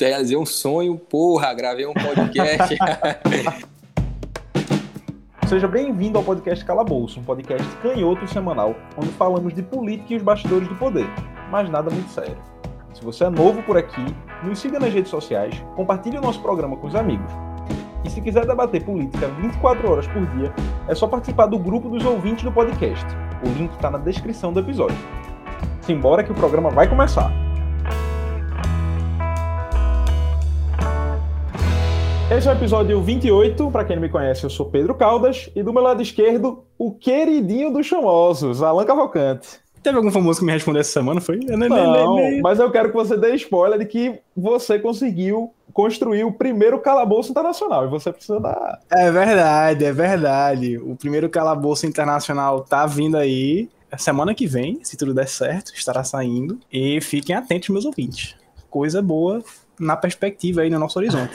[0.00, 2.76] realizei um sonho, porra, gravei um podcast.
[5.48, 10.22] Seja bem-vindo ao podcast Calabouço, um podcast canhoto semanal, onde falamos de política e os
[10.22, 11.06] bastidores do poder,
[11.50, 12.36] mas nada muito sério.
[12.94, 14.04] Se você é novo por aqui,
[14.44, 17.32] nos siga nas redes sociais, compartilhe o nosso programa com os amigos.
[18.04, 20.54] E se quiser debater política 24 horas por dia,
[20.86, 23.06] é só participar do grupo dos ouvintes do podcast.
[23.44, 24.96] O link está na descrição do episódio.
[25.80, 27.47] Simbora que o programa vai começar!
[32.30, 33.70] Esse é o episódio 28.
[33.70, 35.48] Para quem não me conhece, eu sou Pedro Caldas.
[35.56, 39.48] E do meu lado esquerdo, o queridinho dos famosos, Alan Cavalcante.
[39.82, 41.38] Teve algum famoso que me respondeu essa semana, foi?
[41.38, 46.32] Não, não mas eu quero que você dê spoiler de que você conseguiu construir o
[46.32, 48.78] primeiro calabouço internacional e você precisa dar.
[48.90, 50.76] É verdade, é verdade.
[50.76, 53.70] O primeiro calabouço internacional tá vindo aí.
[53.96, 56.58] Semana que vem, se tudo der certo, estará saindo.
[56.70, 58.36] E fiquem atentos, meus ouvintes.
[58.68, 59.42] Coisa boa
[59.80, 61.32] na perspectiva aí no nosso horizonte.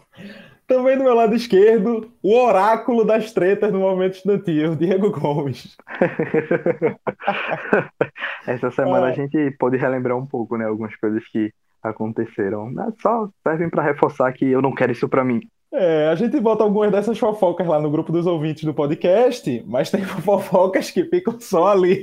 [0.66, 5.76] Também do meu lado esquerdo, o oráculo das tretas no movimento estudantil, Diego Gomes.
[8.44, 9.12] Essa semana é.
[9.12, 12.74] a gente pode relembrar um pouco, né, algumas coisas que aconteceram.
[13.00, 15.40] Só servem para reforçar que eu não quero isso para mim.
[15.72, 19.90] É, a gente bota algumas dessas fofocas lá no grupo dos ouvintes do podcast, mas
[19.90, 22.02] tem fofocas que ficam só ali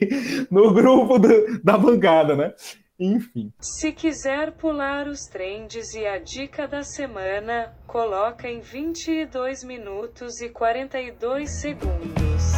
[0.51, 2.53] no grupo do, da bancada, né?
[2.99, 3.51] Enfim.
[3.59, 10.49] Se quiser pular os trends e a dica da semana, coloca em 22 minutos e
[10.49, 12.53] 42 segundos.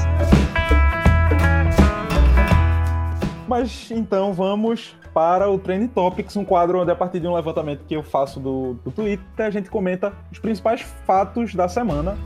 [3.47, 7.85] Mas então vamos para o Trend Topics, um quadro onde a partir de um levantamento
[7.85, 12.17] que eu faço do, do Twitter, a gente comenta os principais fatos da semana.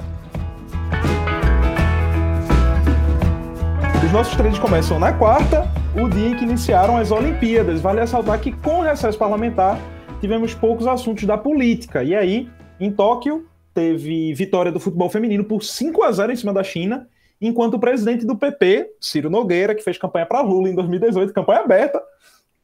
[4.03, 7.81] Os nossos trends começam na quarta, o dia em que iniciaram as Olimpíadas.
[7.81, 9.79] Vale ressaltar que, com o recesso parlamentar,
[10.21, 12.03] tivemos poucos assuntos da política.
[12.03, 16.53] E aí, em Tóquio, teve vitória do futebol feminino por 5 a 0 em cima
[16.53, 17.07] da China,
[17.41, 21.61] enquanto o presidente do PP, Ciro Nogueira, que fez campanha para Lula em 2018, campanha
[21.61, 22.01] aberta,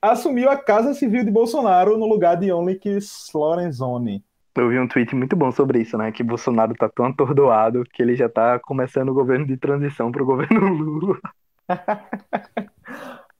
[0.02, 4.24] assumiu a Casa Civil de Bolsonaro no lugar de Onyx Lorenzoni.
[4.56, 6.12] Eu vi um tweet muito bom sobre isso, né?
[6.12, 10.25] Que Bolsonaro tá tão atordoado que ele já tá começando o governo de transição pro
[10.25, 11.19] governo Lula.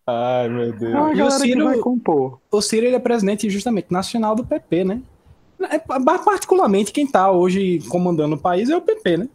[0.08, 0.94] Ai, meu Deus.
[0.94, 2.40] Não, e o Ciro, vai compor.
[2.52, 5.02] o Ciro ele é presidente justamente nacional do PP, né?
[5.70, 9.30] É, particularmente quem tá hoje comandando o país é o PP, né?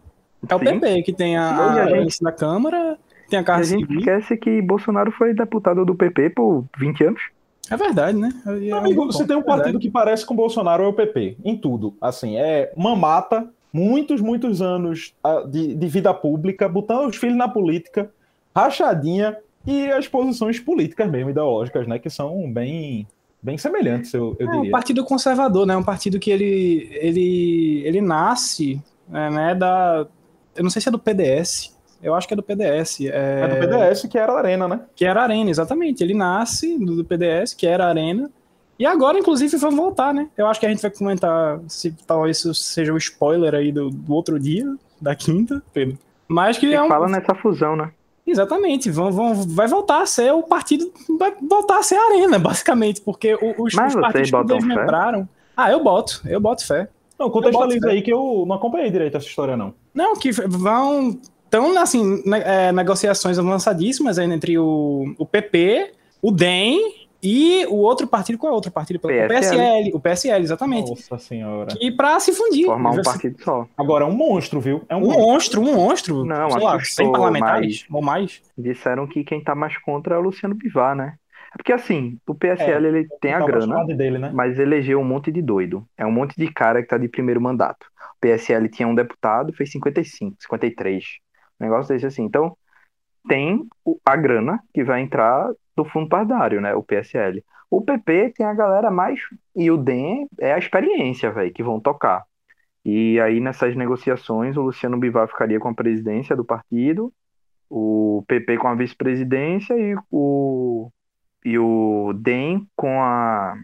[0.49, 0.65] É o Sim.
[0.65, 2.23] PP que tem a, a, a gente...
[2.23, 2.99] da Câmara,
[3.29, 7.23] tem a Casa A gente esquece que Bolsonaro foi deputado do PP por 20 anos.
[7.71, 8.31] É verdade, né?
[8.47, 11.57] É amigo, você tem um partido que parece com o Bolsonaro é o PP, em
[11.57, 11.95] tudo.
[12.01, 17.49] Assim, é mamata, muitos, muitos anos ah, de, de vida pública, botando os filhos na
[17.49, 18.11] política,
[18.55, 19.37] rachadinha
[19.71, 21.99] e as posições políticas mesmo, ideológicas, né?
[21.99, 23.07] Que são bem,
[23.43, 24.69] bem semelhantes, eu, eu é, diria.
[24.69, 25.77] um partido conservador, né?
[25.77, 28.83] Um partido que ele, ele, ele nasce,
[29.13, 29.55] é, né?
[29.55, 30.07] Da,
[30.57, 33.03] eu não sei se é do PDS, eu acho que é do PDS.
[33.03, 34.81] É, é do PDS, que era a Arena, né?
[34.97, 36.03] Que era a Arena, exatamente.
[36.03, 38.31] Ele nasce do PDS, que era a Arena.
[38.79, 40.29] E agora, inclusive, vamos voltar, né?
[40.37, 43.71] Eu acho que a gente vai comentar se talvez isso seja o um spoiler aí
[43.71, 45.99] do, do, outro dia, da quinta, Pedro.
[46.27, 46.89] Mas que é um...
[46.89, 47.93] fala nessa fusão, né?
[48.31, 52.39] Exatamente, vão, vão, vai voltar a ser o partido, vai voltar a ser a arena,
[52.41, 55.29] basicamente, porque os, os partidos que desmembraram.
[55.57, 56.89] Ah, eu boto, eu boto fé.
[57.19, 59.75] Não, contextualiza aí que eu não acompanhei direito essa história, não.
[59.93, 61.19] Não, que vão
[61.51, 68.39] então, assim, é, negociações avançadíssimas entre o, o PP, o DEM e o outro partido,
[68.39, 68.99] qual é o outro partido?
[68.99, 69.25] PSL.
[69.25, 70.91] O PSL, o PSL, exatamente.
[70.91, 71.75] Nossa senhora.
[71.81, 72.67] E para se fundir.
[72.67, 73.67] Formar um partido só.
[73.77, 74.83] Agora, é um monstro, viu?
[74.89, 76.25] É um, um monstro, um monstro.
[76.25, 78.41] Não, sei lá, 100 parlamentares ou mais.
[78.57, 81.15] Disseram que quem tá mais contra é o Luciano Bivar, né?
[81.53, 84.31] É porque assim, o PSL é, ele tem a grana, dele, né?
[84.33, 85.85] mas elegeu um monte de doido.
[85.99, 87.87] É um monte de cara que tá de primeiro mandato.
[88.17, 91.05] O PSL tinha um deputado, fez 55, 53
[91.61, 92.25] negócio desse assim.
[92.25, 92.57] Então,
[93.31, 93.65] tem
[94.05, 96.75] a grana que vai entrar do fundo partidário, né?
[96.75, 97.45] O PSL.
[97.71, 99.21] O PP tem a galera mais.
[99.55, 102.25] E o DEM é a experiência, velho, que vão tocar.
[102.85, 107.13] E aí, nessas negociações, o Luciano Bivar ficaria com a presidência do partido,
[107.69, 110.91] o PP com a vice-presidência e o,
[111.45, 113.55] e o DEM com a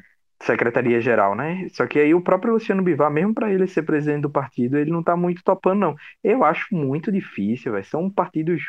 [0.43, 1.67] secretaria-geral, né?
[1.73, 4.93] Só que aí o próprio Luciano Bivar, mesmo para ele ser presidente do partido, ele
[4.93, 5.97] não tá muito topando, não.
[6.23, 7.85] Eu acho muito difícil, véio.
[7.85, 8.63] são partidos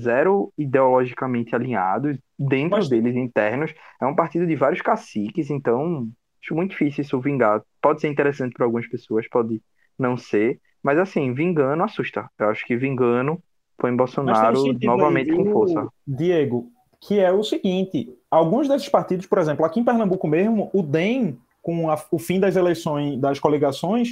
[0.00, 2.88] zero ideologicamente alinhados, dentro Mas...
[2.88, 3.74] deles internos.
[4.00, 6.08] É um partido de vários caciques, então
[6.42, 7.62] acho muito difícil isso vingar.
[7.80, 9.60] Pode ser interessante para algumas pessoas, pode
[9.98, 12.30] não ser, mas assim, vingando assusta.
[12.38, 13.42] Eu acho que vingando
[13.76, 15.88] põe Bolsonaro novamente aí, com força.
[16.06, 16.70] Diego,
[17.00, 21.38] que é o seguinte: alguns desses partidos, por exemplo, aqui em Pernambuco mesmo, o DEM
[21.62, 24.10] com a, o fim das eleições, das coligações,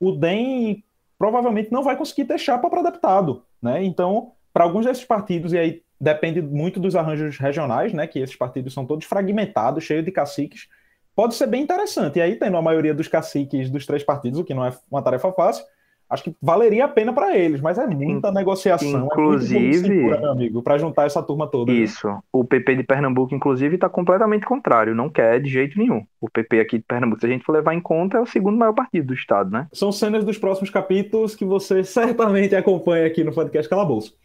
[0.00, 0.82] o DEM
[1.16, 3.84] provavelmente não vai conseguir ter chapa para deputado, né?
[3.84, 8.08] Então, para alguns desses partidos, e aí depende muito dos arranjos regionais, né?
[8.08, 10.66] Que esses partidos são todos fragmentados, cheios de caciques,
[11.14, 12.18] pode ser bem interessante.
[12.18, 15.00] E aí, tendo a maioria dos caciques dos três partidos, o que não é uma
[15.00, 15.64] tarefa fácil,
[16.10, 19.06] acho que valeria a pena para eles, mas é muita negociação.
[19.06, 21.70] Inclusive, é muito meu amigo, para juntar essa turma toda.
[21.70, 22.08] Isso.
[22.08, 22.18] Né?
[22.32, 26.04] O PP de Pernambuco, inclusive, está completamente contrário, não quer de jeito nenhum.
[26.20, 28.58] O PP aqui de Pernambuco, se a gente for levar em conta, é o segundo
[28.58, 29.68] maior partido do estado, né?
[29.72, 34.18] São cenas dos próximos capítulos que você certamente acompanha aqui no podcast Calabouço.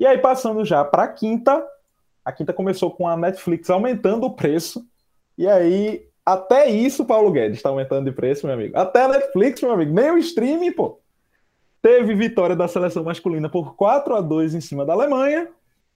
[0.00, 1.62] E aí, passando já para a quinta,
[2.24, 4.82] a quinta começou com a Netflix aumentando o preço.
[5.36, 8.78] E aí, até isso, Paulo Guedes está aumentando de preço, meu amigo.
[8.78, 9.92] Até a Netflix, meu amigo.
[9.92, 10.98] Nem o streaming, pô.
[11.82, 15.48] Teve vitória da seleção masculina por 4 a 2 em cima da Alemanha.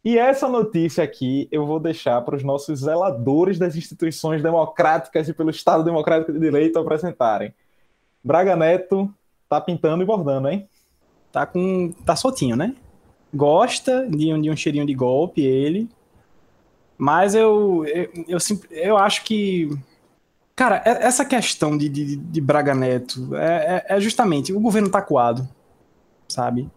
[0.04, 5.32] E essa notícia aqui eu vou deixar para os nossos zeladores das instituições democráticas e
[5.32, 7.54] pelo Estado Democrático de Direito apresentarem.
[8.22, 9.10] Braga Neto
[9.48, 10.68] tá pintando e bordando, hein?
[11.32, 11.90] Tá com.
[12.04, 12.74] tá soltinho, né?
[13.34, 15.88] Gosta de um, de um cheirinho de golpe, ele.
[16.96, 18.38] Mas eu, eu, eu,
[18.70, 19.70] eu acho que.
[20.56, 25.02] Cara, essa questão de, de, de Braga Neto é, é, é justamente o governo tá
[25.02, 25.48] coado
[26.28, 26.68] sabe?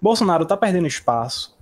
[0.00, 1.56] Bolsonaro tá perdendo espaço.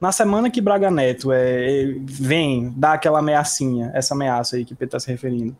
[0.00, 4.76] Na semana que Braga Neto é, vem dar aquela ameaçinha, essa ameaça aí que o
[4.76, 5.56] Pedro tá se referindo,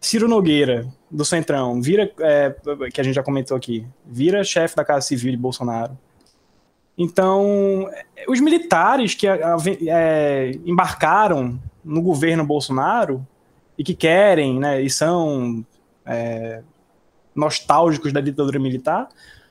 [0.00, 2.54] Ciro Nogueira, do Centrão, vira, é,
[2.92, 5.96] que a gente já comentou aqui, vira chefe da Casa Civil de Bolsonaro.
[6.96, 7.88] Então,
[8.28, 13.26] os militares que é, embarcaram no governo Bolsonaro
[13.76, 15.64] e que querem, né, e são
[16.06, 16.62] é,
[17.34, 19.08] nostálgicos da ditadura militar,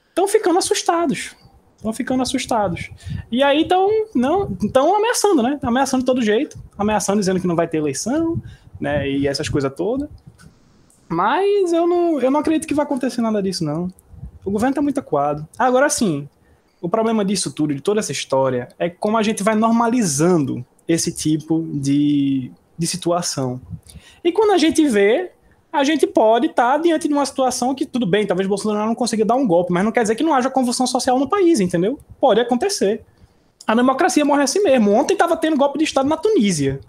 [0.10, 1.36] estão ficando assustados.
[1.76, 2.90] Estão ficando assustados.
[3.30, 5.60] E aí estão não estão ameaçando, né?
[5.62, 8.42] Ameaçando de todo jeito, ameaçando dizendo que não vai ter eleição,
[8.80, 9.10] né?
[9.10, 10.10] E essas coisas todas.
[11.10, 13.92] Mas eu não, eu não acredito que vai acontecer nada disso, não.
[14.46, 15.46] O governo está muito acuado.
[15.60, 16.30] Agora sim,
[16.84, 21.14] o problema disso tudo, de toda essa história, é como a gente vai normalizando esse
[21.14, 23.62] tipo de, de situação.
[24.22, 25.32] E quando a gente vê,
[25.72, 28.96] a gente pode estar tá diante de uma situação que, tudo bem, talvez Bolsonaro não
[28.96, 31.62] consiga dar um golpe, mas não quer dizer que não haja convulsão social no país,
[31.62, 31.98] entendeu?
[32.20, 33.02] Pode acontecer.
[33.66, 34.92] A democracia morre assim mesmo.
[34.92, 36.82] Ontem estava tendo golpe de Estado na Tunísia.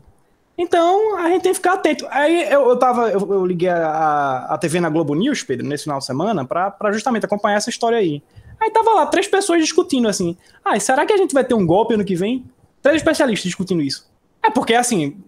[0.59, 2.05] Então, a gente tem que ficar atento.
[2.11, 5.85] Aí eu, eu, tava, eu, eu liguei a, a TV na Globo News, Pedro, nesse
[5.85, 8.21] final de semana, para justamente acompanhar essa história aí.
[8.65, 10.39] Aí tava lá, três pessoas discutindo assim.
[10.65, 12.47] Ah, será que a gente vai ter um golpe ano que vem?
[12.81, 14.11] Três especialistas discutindo isso.
[14.43, 15.19] É porque, assim,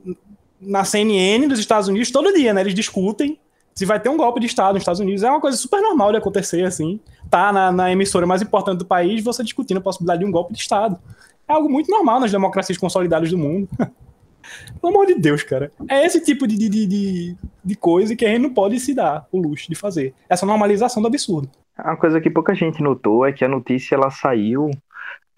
[0.58, 2.62] na CNN dos Estados Unidos, todo dia, né?
[2.62, 3.38] Eles discutem
[3.74, 6.10] se vai ter um golpe de Estado nos Estados Unidos, é uma coisa super normal
[6.10, 6.98] de acontecer, assim.
[7.28, 10.54] Tá na, na emissora mais importante do país, você discutindo a possibilidade de um golpe
[10.54, 10.98] de Estado.
[11.46, 13.68] É algo muito normal nas democracias consolidadas do mundo.
[14.80, 15.70] Pelo amor de Deus, cara.
[15.90, 19.26] É esse tipo de, de, de, de coisa que a gente não pode se dar
[19.30, 20.14] o luxo de fazer.
[20.26, 21.50] Essa normalização do absurdo.
[21.78, 24.70] Uma coisa que pouca gente notou é que a notícia ela saiu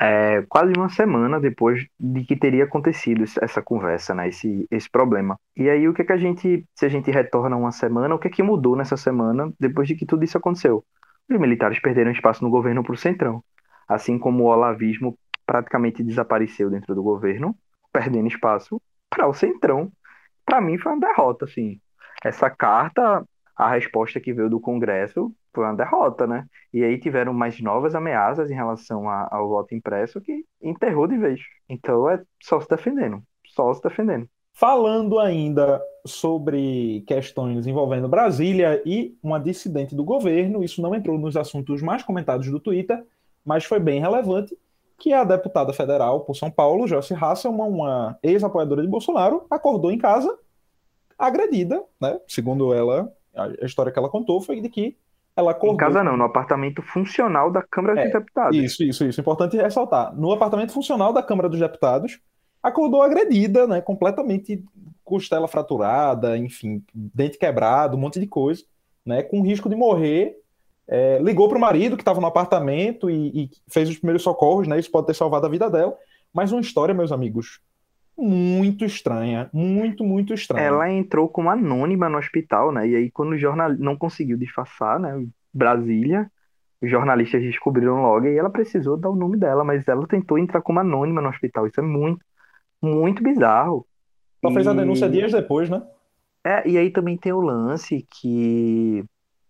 [0.00, 5.38] é, quase uma semana depois de que teria acontecido essa conversa, né, esse, esse problema.
[5.56, 8.18] E aí o que é que a gente, se a gente retorna uma semana, o
[8.18, 10.84] que é que mudou nessa semana depois de que tudo isso aconteceu?
[11.28, 13.42] Os militares perderam espaço no governo para o Centrão,
[13.88, 17.56] assim como o olavismo praticamente desapareceu dentro do governo,
[17.92, 18.80] perdendo espaço
[19.10, 19.90] para o Centrão.
[20.44, 21.80] Para mim foi uma derrota, assim.
[22.24, 23.24] Essa carta,
[23.56, 26.46] a resposta que veio do Congresso foi uma derrota, né?
[26.72, 31.16] E aí tiveram mais novas ameaças em relação a, ao voto impresso que enterrou de
[31.16, 31.40] vez.
[31.68, 34.28] Então é só se defendendo, só se defendendo.
[34.52, 41.36] Falando ainda sobre questões envolvendo Brasília e uma dissidente do governo, isso não entrou nos
[41.36, 43.04] assuntos mais comentados do Twitter,
[43.44, 44.58] mas foi bem relevante,
[44.98, 49.98] que a deputada federal por São Paulo, Joyce Hasselman, uma ex-apoiadora de Bolsonaro, acordou em
[49.98, 50.36] casa
[51.16, 52.20] agredida, né?
[52.26, 54.96] Segundo ela, a história que ela contou foi de que
[55.38, 55.74] ela acordou.
[55.74, 58.56] Em casa não, no apartamento funcional da Câmara é, dos Deputados.
[58.56, 59.20] Isso, isso, isso.
[59.20, 60.12] Importante ressaltar.
[60.16, 62.18] No apartamento funcional da Câmara dos Deputados,
[62.60, 63.80] acordou agredida, né?
[63.80, 64.64] Completamente
[65.04, 68.64] costela fraturada, enfim, dente quebrado, um monte de coisa,
[69.06, 69.22] né?
[69.22, 70.36] Com risco de morrer.
[70.88, 74.66] É, ligou para o marido que estava no apartamento e, e, fez os primeiros socorros,
[74.66, 74.78] né?
[74.78, 75.96] Isso pode ter salvado a vida dela.
[76.32, 77.60] Mas uma história, meus amigos,
[78.18, 80.66] muito estranha, muito, muito estranha.
[80.66, 82.88] Ela entrou como anônima no hospital, né?
[82.88, 85.24] E aí, quando o jornal não conseguiu disfarçar, né?
[85.54, 86.30] Brasília,
[86.82, 90.60] os jornalistas descobriram logo e ela precisou dar o nome dela, mas ela tentou entrar
[90.60, 91.66] como anônima no hospital.
[91.66, 92.24] Isso é muito,
[92.82, 93.86] muito bizarro.
[94.42, 94.54] Ela e...
[94.54, 95.82] fez a denúncia dias depois, né?
[96.44, 99.04] É, e aí também tem o lance que,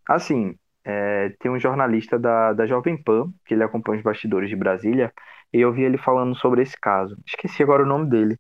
[0.09, 4.57] assim, é, tem um jornalista da, da Jovem Pan, que ele acompanha os bastidores de
[4.57, 5.13] Brasília,
[5.53, 7.17] e eu vi ele falando sobre esse caso.
[7.27, 8.39] Esqueci agora o nome dele.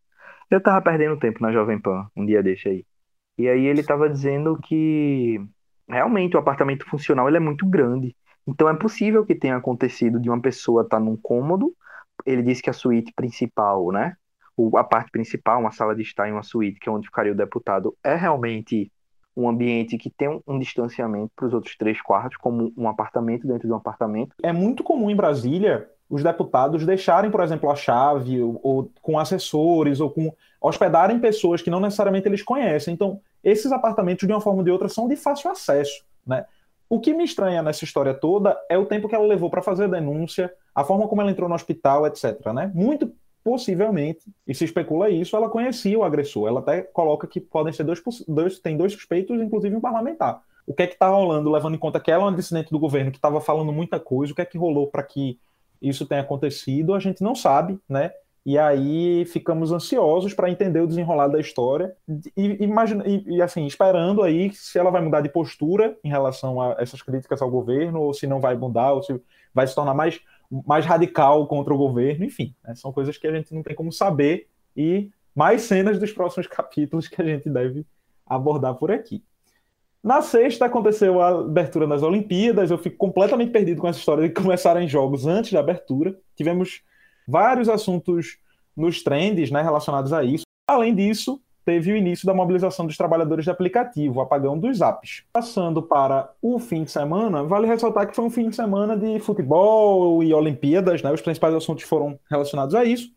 [0.50, 2.86] Eu tava perdendo tempo na Jovem Pan um dia desse aí.
[3.36, 5.40] E aí ele estava dizendo que
[5.88, 8.16] realmente o apartamento funcional ele é muito grande.
[8.46, 11.74] Então é possível que tenha acontecido de uma pessoa estar tá num cômodo.
[12.24, 14.16] Ele disse que a suíte principal, né?
[14.74, 17.36] A parte principal, uma sala de estar em uma suíte, que é onde ficaria o
[17.36, 18.90] deputado, é realmente
[19.36, 23.46] um ambiente que tem um, um distanciamento para os outros três quartos, como um apartamento
[23.46, 24.34] dentro de um apartamento.
[24.42, 29.18] É muito comum em Brasília os deputados deixarem, por exemplo, a chave, ou, ou, com
[29.18, 32.94] assessores, ou com hospedarem pessoas que não necessariamente eles conhecem.
[32.94, 36.02] Então, esses apartamentos, de uma forma ou de outra, são de fácil acesso.
[36.26, 36.44] Né?
[36.88, 39.84] O que me estranha nessa história toda é o tempo que ela levou para fazer
[39.84, 42.52] a denúncia, a forma como ela entrou no hospital, etc.
[42.54, 42.70] Né?
[42.74, 43.12] Muito
[43.44, 46.48] possivelmente, e se especula isso, ela conhecia o agressor.
[46.48, 50.42] Ela até coloca que podem ser dois, dois tem dois suspeitos, inclusive um parlamentar.
[50.66, 52.78] O que é que está rolando, levando em conta que ela é uma dissidente do
[52.78, 55.38] governo que estava falando muita coisa, o que é que rolou para que
[55.80, 58.12] isso tenha acontecido, a gente não sabe, né?
[58.46, 61.94] E aí ficamos ansiosos para entender o desenrolar da história
[62.34, 66.60] e, imagina, e, e, assim, esperando aí se ela vai mudar de postura em relação
[66.60, 69.20] a essas críticas ao governo, ou se não vai mudar, ou se
[69.52, 70.20] vai se tornar mais
[70.66, 72.74] mais radical contra o governo, enfim, né?
[72.74, 77.06] são coisas que a gente não tem como saber e mais cenas dos próximos capítulos
[77.06, 77.86] que a gente deve
[78.26, 79.22] abordar por aqui.
[80.02, 84.34] Na sexta aconteceu a abertura das Olimpíadas, eu fico completamente perdido com essa história de
[84.34, 86.16] começarem jogos antes da abertura.
[86.36, 86.82] Tivemos
[87.26, 88.38] vários assuntos
[88.76, 90.44] nos trends né, relacionados a isso.
[90.68, 95.24] Além disso, teve o início da mobilização dos trabalhadores de aplicativo, o apagão dos apps.
[95.32, 99.18] Passando para o fim de semana, vale ressaltar que foi um fim de semana de
[99.18, 101.12] futebol e Olimpíadas, né?
[101.12, 103.10] Os principais assuntos foram relacionados a isso.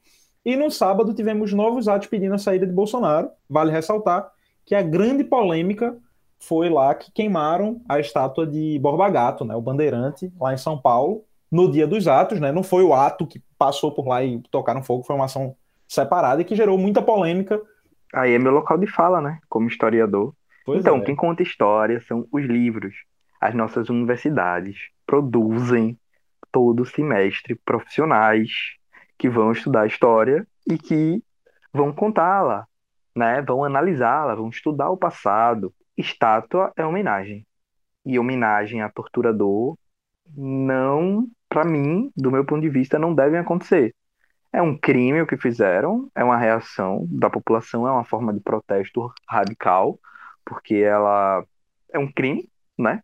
[0.44, 3.30] E no sábado tivemos novos atos pedindo a saída de Bolsonaro.
[3.48, 4.32] Vale ressaltar
[4.66, 5.96] que a grande polêmica
[6.42, 9.56] foi lá que queimaram a estátua de Borba Gato, né?
[9.56, 12.52] O bandeirante, lá em São Paulo, no dia dos atos, né?
[12.52, 15.56] Não foi o ato que passou por lá e tocaram fogo, foi uma ação
[15.88, 17.62] separada e que gerou muita polêmica
[18.14, 19.40] Aí é meu local de fala, né?
[19.48, 20.34] Como historiador.
[20.66, 21.02] Pois então, é.
[21.02, 22.94] quem conta história são os livros.
[23.40, 25.98] As nossas universidades produzem
[26.52, 28.52] todo semestre profissionais
[29.18, 31.24] que vão estudar história e que
[31.74, 32.68] vão contá-la,
[33.16, 33.42] né?
[33.42, 35.74] Vão analisá-la, vão estudar o passado.
[35.98, 37.46] Estátua é homenagem.
[38.06, 39.78] E homenagem a torturador
[40.36, 43.94] não, para mim, do meu ponto de vista, não devem acontecer.
[44.54, 48.40] É um crime o que fizeram, é uma reação da população, é uma forma de
[48.42, 50.00] protesto radical,
[50.46, 51.46] porque ela
[51.92, 53.02] é um crime, né?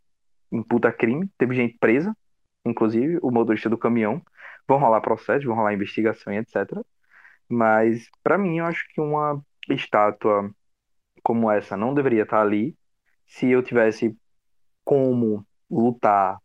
[0.51, 2.15] Imputa crime, teve gente presa,
[2.65, 4.22] inclusive o motorista do caminhão.
[4.67, 6.56] Vão rolar processos, vão rolar investigação e etc.
[7.50, 10.51] Mas, para mim, eu acho que uma estátua
[11.27, 12.74] como essa não deveria estar ali
[13.25, 14.15] se eu tivesse
[14.81, 16.38] como lutar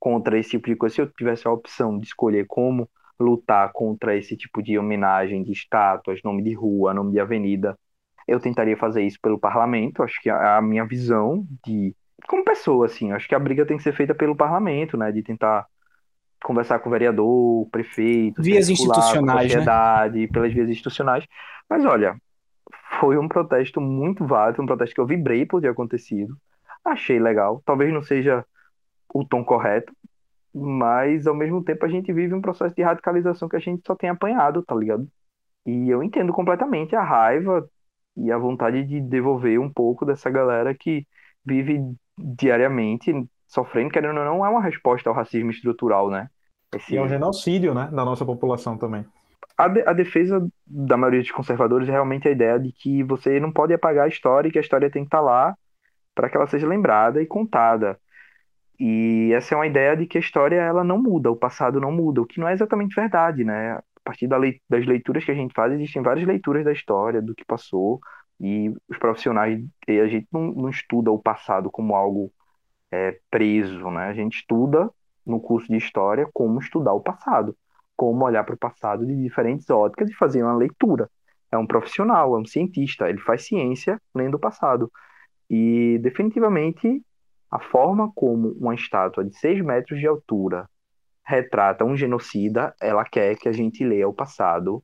[0.00, 2.90] contra esse tipo de coisa, se eu tivesse a opção de escolher como
[3.20, 7.78] lutar contra esse tipo de homenagem de estátuas, nome de rua, nome de avenida.
[8.26, 11.94] Eu tentaria fazer isso pelo parlamento, acho que a, minha visão de
[12.26, 15.22] como pessoa assim, acho que a briga tem que ser feita pelo parlamento, né, de
[15.22, 15.66] tentar
[16.42, 19.48] conversar com o vereador, o prefeito, vias institucionais, né?
[19.50, 20.28] sociedade, né?
[20.32, 21.24] pelas vias institucionais.
[21.68, 22.16] Mas olha,
[23.00, 26.36] foi um protesto muito válido, um protesto que eu vibrei por ter acontecido.
[26.84, 27.62] Achei legal.
[27.64, 28.44] Talvez não seja
[29.12, 29.92] o tom correto,
[30.54, 33.94] mas ao mesmo tempo a gente vive um processo de radicalização que a gente só
[33.94, 35.08] tem apanhado, tá ligado?
[35.64, 37.68] E eu entendo completamente a raiva
[38.16, 41.06] e a vontade de devolver um pouco dessa galera que
[41.44, 41.80] vive
[42.18, 43.12] diariamente
[43.46, 46.28] sofrendo, querendo ou não, é uma resposta ao racismo estrutural, né?
[46.74, 46.94] Esse...
[46.94, 49.04] E é um genocídio, né, da nossa população também.
[49.60, 53.38] A, de, a defesa da maioria dos conservadores é realmente a ideia de que você
[53.38, 55.54] não pode apagar a história e que a história tem que estar tá lá
[56.14, 58.00] para que ela seja lembrada e contada.
[58.78, 61.92] E essa é uma ideia de que a história ela não muda, o passado não
[61.92, 63.72] muda, o que não é exatamente verdade, né?
[63.72, 67.44] A partir das leituras que a gente faz, existem várias leituras da história, do que
[67.44, 68.00] passou,
[68.40, 72.32] e os profissionais, a gente não, não estuda o passado como algo
[72.90, 74.06] é, preso, né?
[74.06, 74.88] A gente estuda
[75.26, 77.54] no curso de história como estudar o passado,
[78.00, 81.10] como olhar para o passado de diferentes óticas e fazer uma leitura.
[81.52, 84.90] É um profissional, é um cientista, ele faz ciência lendo o passado.
[85.50, 87.04] E definitivamente
[87.50, 90.66] a forma como uma estátua de 6 metros de altura
[91.22, 94.82] retrata um genocida, ela quer que a gente leia o passado,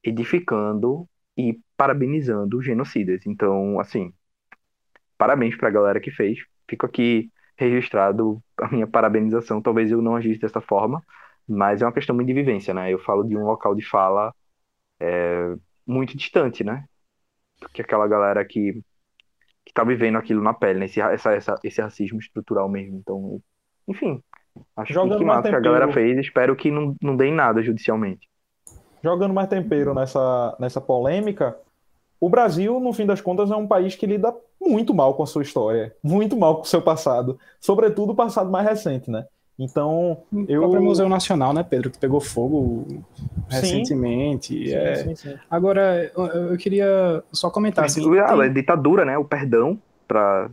[0.00, 3.26] edificando e parabenizando os genocidas.
[3.26, 4.12] Então, assim,
[5.18, 6.38] parabéns para a galera que fez.
[6.68, 9.60] Fico aqui registrado a minha parabenização.
[9.60, 11.02] Talvez eu não agisse dessa forma,
[11.48, 12.92] mas é uma questão muito de vivência, né?
[12.92, 14.34] Eu falo de um local de fala
[15.00, 15.54] é,
[15.86, 16.84] muito distante, né?
[17.60, 18.82] Porque aquela galera que
[19.64, 20.84] que tá vivendo aquilo na pele, né?
[20.84, 22.98] Esse, essa, essa, esse racismo estrutural mesmo.
[22.98, 23.40] Então,
[23.88, 24.22] enfim,
[24.76, 26.18] acho Jogando que, que massa que a galera fez.
[26.18, 28.28] Espero que não, não dê em nada judicialmente.
[29.02, 31.58] Jogando mais tempero nessa, nessa polêmica,
[32.20, 35.26] o Brasil, no fim das contas, é um país que lida muito mal com a
[35.26, 39.26] sua história, muito mal com o seu passado, sobretudo o passado mais recente, né?
[39.58, 40.62] Então, o eu...
[40.62, 42.86] próprio Museu Nacional, né, Pedro, que pegou fogo
[43.48, 44.68] recentemente.
[44.68, 44.94] Sim, é...
[44.96, 48.02] sim, sim, Agora, eu, eu, queria só comentar assim.
[48.18, 48.52] Ah, tem...
[48.52, 49.16] ditadura, né?
[49.16, 50.50] O perdão para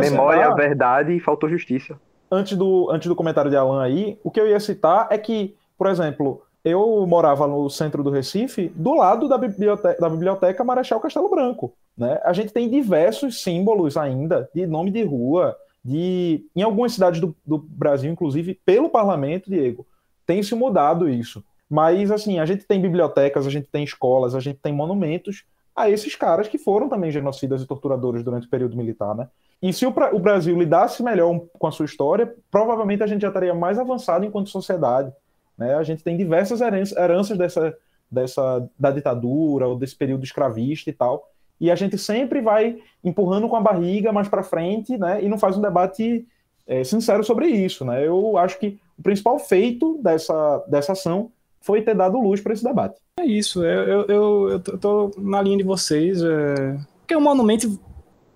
[0.00, 0.56] memória, citar...
[0.56, 2.00] verdade e faltou justiça.
[2.30, 5.54] Antes do, antes do comentário de Alan aí, o que eu ia citar é que,
[5.76, 11.00] por exemplo, eu morava no centro do Recife, do lado da biblioteca, da biblioteca Marechal
[11.00, 11.72] Castelo Branco.
[11.96, 12.20] Né?
[12.24, 17.34] A gente tem diversos símbolos ainda de nome de rua, de em algumas cidades do,
[17.46, 19.86] do Brasil, inclusive pelo parlamento, Diego,
[20.26, 21.42] tem se mudado isso.
[21.68, 25.44] Mas assim, a gente tem bibliotecas, a gente tem escolas, a gente tem monumentos
[25.74, 29.28] a esses caras que foram também genocidas e torturadores durante o período militar, né?
[29.60, 33.28] E se o, o Brasil lidasse melhor com a sua história, provavelmente a gente já
[33.28, 35.12] estaria mais avançado enquanto sociedade.
[35.56, 35.74] Né?
[35.74, 37.76] A gente tem diversas heranças dessa,
[38.10, 41.28] dessa da ditadura ou desse período escravista e tal
[41.60, 45.22] e a gente sempre vai empurrando com a barriga mais para frente, né?
[45.22, 46.26] E não faz um debate
[46.66, 48.06] é, sincero sobre isso, né?
[48.06, 52.62] Eu acho que o principal feito dessa, dessa ação foi ter dado luz para esse
[52.62, 52.96] debate.
[53.18, 56.78] É isso, eu, eu, eu, eu tô na linha de vocês, é...
[57.00, 57.78] porque o monumento,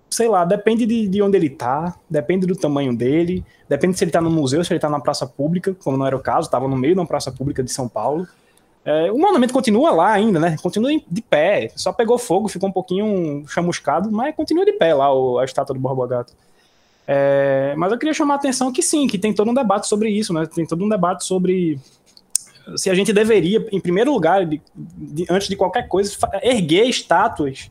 [0.09, 4.11] sei lá, depende de, de onde ele tá, depende do tamanho dele, depende se ele
[4.11, 6.67] tá no museu, se ele tá na praça pública, como não era o caso, estava
[6.67, 8.27] no meio de uma praça pública de São Paulo.
[8.85, 10.57] É, o monumento continua lá ainda, né?
[10.61, 11.71] Continua de pé.
[11.75, 15.73] Só pegou fogo, ficou um pouquinho chamuscado, mas continua de pé lá o, a estátua
[15.73, 16.33] do Borba Gato.
[17.07, 20.09] É, mas eu queria chamar a atenção que sim, que tem todo um debate sobre
[20.09, 20.45] isso, né?
[20.45, 21.79] Tem todo um debate sobre
[22.77, 27.69] se a gente deveria, em primeiro lugar, de, de, antes de qualquer coisa, erguer estátuas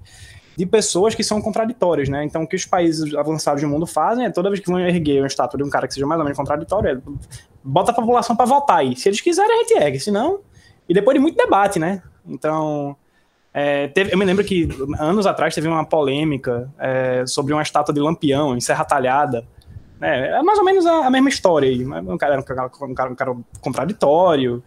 [0.56, 2.24] de pessoas que são contraditórias, né?
[2.24, 5.22] Então, o que os países avançados do mundo fazem é toda vez que vão erguer
[5.22, 7.12] uma estátua de um cara que seja mais ou menos contraditório, é,
[7.64, 8.94] bota a população para votar aí.
[8.94, 10.40] Se eles quiserem, a gente ergue, senão
[10.88, 12.02] e depois de muito debate, né?
[12.26, 12.96] Então,
[13.54, 17.92] é, teve, eu me lembro que anos atrás teve uma polêmica é, sobre uma estátua
[17.92, 19.44] de Lampião em Serra Talhada.
[20.00, 21.84] É, é mais ou menos a, a, mesma história aí.
[21.84, 24.62] Um cara, um, cara, um, cara, um cara contraditório.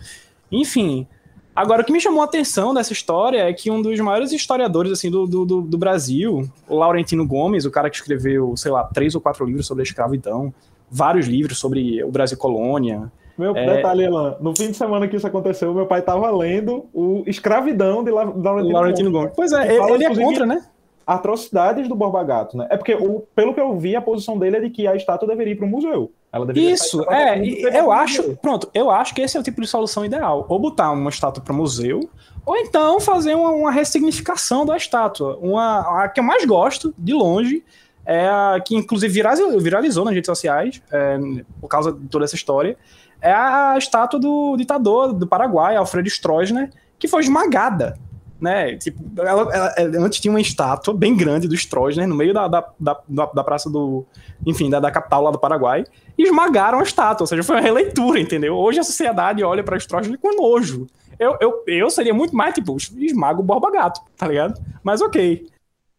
[0.51, 1.07] Enfim.
[1.55, 4.91] Agora, o que me chamou a atenção dessa história é que um dos maiores historiadores
[4.91, 9.15] assim do, do, do Brasil, o Laurentino Gomes, o cara que escreveu, sei lá, três
[9.15, 10.53] ou quatro livros sobre a escravidão,
[10.91, 13.75] vários livros sobre o Brasil colônia, meu é...
[13.75, 18.03] detalhe, Elan, no fim de semana que isso aconteceu, meu pai estava lendo o Escravidão
[18.03, 19.33] de Laurentino, Laurentino Gomes.
[19.35, 20.65] Pois é, ele, ele é contra, né?
[21.05, 22.67] Atrocidades do Borba Gato, né?
[22.69, 25.27] É porque, o, pelo que eu vi, a posição dele é de que a estátua
[25.27, 26.11] deveria ir para o museu.
[26.33, 29.67] Ela deveria Isso, é, eu acho, pronto, eu acho que esse é o tipo de
[29.67, 30.45] solução ideal.
[30.49, 32.09] Ou botar uma estátua para o museu,
[32.45, 35.37] ou então fazer uma, uma ressignificação da estátua.
[35.41, 37.63] Uma, a que eu mais gosto, de longe,
[38.05, 41.17] é a que inclusive viralizou, viralizou nas redes sociais, é,
[41.59, 42.77] por causa de toda essa história,
[43.25, 47.97] é a estátua do ditador do Paraguai, Alfredo Stroessner, que foi esmagada.
[48.39, 48.75] Né?
[48.77, 52.47] Tipo, ela, ela, ela, antes tinha uma estátua bem grande do Stroessner no meio da,
[52.47, 54.05] da, da, da praça do.
[54.45, 55.85] Enfim, da, da capital lá do Paraguai,
[56.15, 58.53] e esmagaram a estátua, ou seja, foi uma releitura, entendeu?
[58.55, 60.85] Hoje a sociedade olha para Stroessner com nojo.
[61.17, 64.61] Eu, eu, eu seria muito mais, tipo, esmago o Borba Gato, tá ligado?
[64.83, 65.47] Mas ok.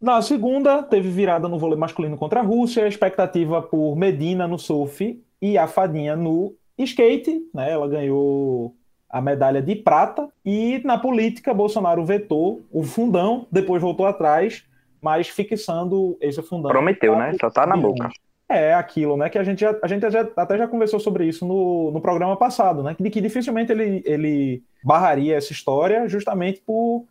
[0.01, 5.21] Na segunda, teve virada no vôlei masculino contra a Rússia, expectativa por Medina no surf
[5.43, 7.71] e a Fadinha no skate, né?
[7.71, 8.75] Ela ganhou
[9.09, 14.65] a medalha de prata e na política Bolsonaro vetou o fundão, depois voltou atrás,
[15.01, 16.71] mas fixando esse fundão.
[16.71, 17.35] Prometeu, né?
[17.41, 18.11] Só tá na boca.
[18.49, 19.29] É aquilo, né?
[19.29, 22.37] Que a gente, já, a gente já, até já conversou sobre isso no, no programa
[22.37, 22.95] passado, né?
[22.99, 27.05] De que dificilmente ele, ele barraria essa história justamente por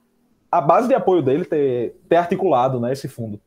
[0.51, 3.39] a base de apoio dele ter, ter articulado né, esse fundo.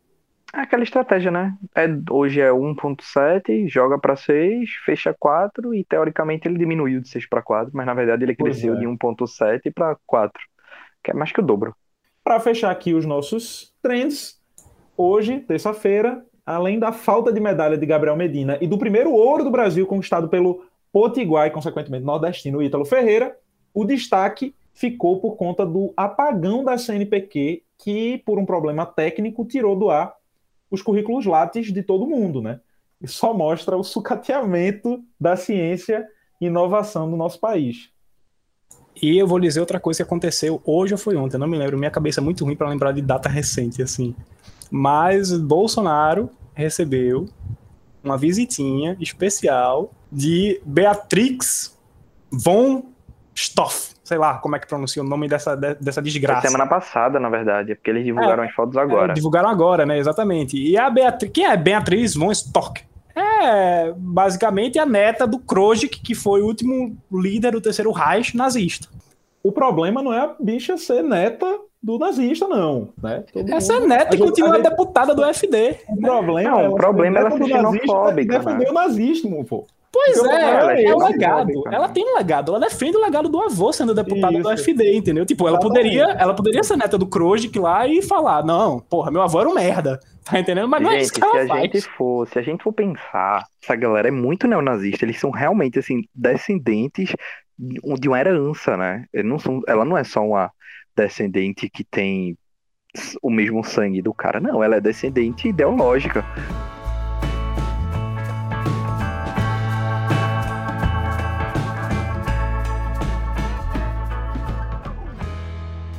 [0.54, 1.54] É aquela estratégia, né?
[1.74, 7.28] É, hoje é 1.7, joga para 6, fecha 4 e teoricamente ele diminuiu de 6
[7.28, 8.78] para 4, mas na verdade ele cresceu é.
[8.78, 10.40] de 1.7 para 4,
[11.02, 11.74] que é mais que o dobro.
[12.24, 14.40] Para fechar aqui os nossos trends,
[14.96, 19.50] hoje, terça-feira, além da falta de medalha de Gabriel Medina e do primeiro ouro do
[19.50, 23.36] Brasil conquistado pelo Potiguar e consequentemente nordestino Ítalo Ferreira,
[23.74, 29.76] o destaque ficou por conta do apagão da CNPq que, por um problema técnico, tirou
[29.76, 30.17] do ar
[30.70, 32.60] os currículos Lattes de todo mundo, né?
[33.00, 36.06] E só mostra o sucateamento da ciência
[36.40, 37.90] e inovação do nosso país.
[39.00, 41.78] E eu vou dizer outra coisa que aconteceu hoje ou foi ontem, não me lembro,
[41.78, 44.14] minha cabeça é muito ruim para lembrar de data recente assim.
[44.70, 47.28] Mas Bolsonaro recebeu
[48.02, 51.78] uma visitinha especial de Beatrix
[52.30, 52.86] von
[53.38, 56.40] Stoff sei lá como é que pronuncia o nome dessa, dessa desgraça.
[56.40, 59.12] Foi semana passada, na verdade, porque eles divulgaram é, as fotos agora.
[59.12, 59.98] É, divulgaram agora, né?
[59.98, 60.56] Exatamente.
[60.56, 62.82] E a Beatriz, quem é Beatriz von Stock?
[63.14, 68.88] É basicamente a neta do Krojic, que foi o último líder do terceiro Reich nazista.
[69.42, 72.88] O problema não é a bicha ser neta do nazista, não.
[73.02, 73.24] Né?
[73.32, 73.88] Todo Essa mundo...
[73.88, 74.70] neta gente, continua gente...
[74.70, 75.76] deputada do FD.
[75.88, 78.38] O problema, não, é o problema é ela ser xenofóbica.
[78.38, 78.70] Defender né?
[78.70, 79.66] o nazismo, pô.
[79.90, 81.62] Pois é, ela, é, é o legado.
[81.72, 82.50] Ela tem um legado.
[82.54, 84.42] Ela defende o legado do avô sendo deputada Isso.
[84.42, 85.24] do FD, entendeu?
[85.24, 89.22] Tipo, ela poderia, ela poderia ser neta do Krojic lá e falar: não, porra, meu
[89.22, 89.98] avô era um merda.
[90.28, 90.68] Tá entendendo?
[90.68, 91.58] Mas não gente, é isso que ela se faz.
[91.58, 95.06] a gente for, se a gente for pensar, essa galera é muito neonazista.
[95.06, 97.14] Eles são realmente assim descendentes
[97.58, 99.06] de uma herança, né?
[99.10, 100.52] Eles não são, ela não é só uma
[100.94, 102.36] descendente que tem
[103.22, 104.62] o mesmo sangue do cara, não.
[104.62, 106.22] Ela é descendente ideológica.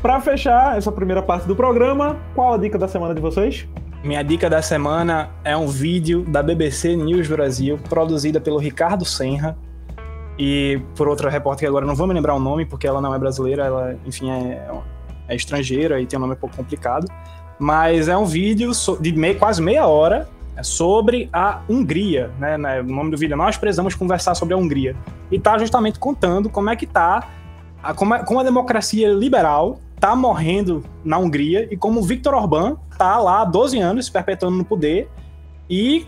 [0.02, 3.68] Para fechar essa primeira parte do programa, qual a dica da semana de vocês?
[4.02, 9.58] Minha dica da semana é um vídeo da BBC News Brasil, produzida pelo Ricardo Senra
[10.38, 13.14] e por outra repórter que agora não vou me lembrar o nome, porque ela não
[13.14, 14.72] é brasileira, ela, enfim, é,
[15.28, 17.06] é estrangeira e tem um nome um pouco complicado.
[17.60, 20.30] Mas é um vídeo de quase meia hora
[20.64, 22.56] sobre a Hungria, né?
[22.80, 24.96] O nome do vídeo é Nós Precisamos Conversar sobre a Hungria.
[25.30, 27.28] E tá justamente contando como é que tá,
[27.84, 32.78] a, como, a, como a democracia liberal tá morrendo na Hungria e como Viktor Orbán
[32.98, 35.10] tá lá há 12 anos perpetuando no poder
[35.70, 36.08] e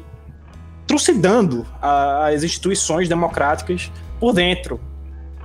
[0.87, 4.79] trucidando a, as instituições democráticas por dentro.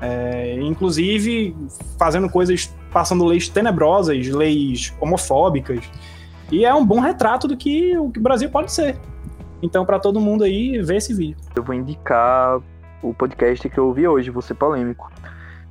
[0.00, 1.56] É, inclusive
[1.98, 5.80] fazendo coisas, passando leis tenebrosas, leis homofóbicas.
[6.50, 8.96] E é um bom retrato do que o, que o Brasil pode ser.
[9.62, 11.36] Então, para todo mundo aí, ver esse vídeo.
[11.56, 12.60] Eu vou indicar
[13.02, 15.10] o podcast que eu ouvi hoje, ser polêmico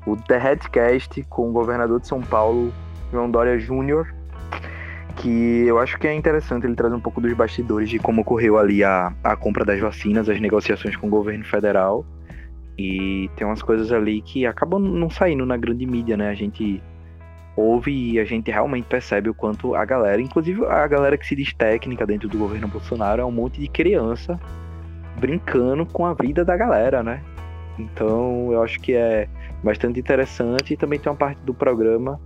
[0.05, 2.73] o The Headcast com o governador de São Paulo,
[3.11, 4.13] João Dória Júnior,
[5.15, 8.57] que eu acho que é interessante ele trazer um pouco dos bastidores de como ocorreu
[8.57, 12.05] ali a, a compra das vacinas, as negociações com o governo federal.
[12.77, 16.29] E tem umas coisas ali que acabam não saindo na grande mídia, né?
[16.29, 16.83] A gente
[17.55, 21.35] ouve e a gente realmente percebe o quanto a galera, inclusive a galera que se
[21.35, 24.37] diz técnica dentro do governo Bolsonaro, é um monte de criança
[25.17, 27.21] brincando com a vida da galera, né?
[27.79, 29.29] Então eu acho que é
[29.63, 32.19] bastante interessante e também tem uma parte do programa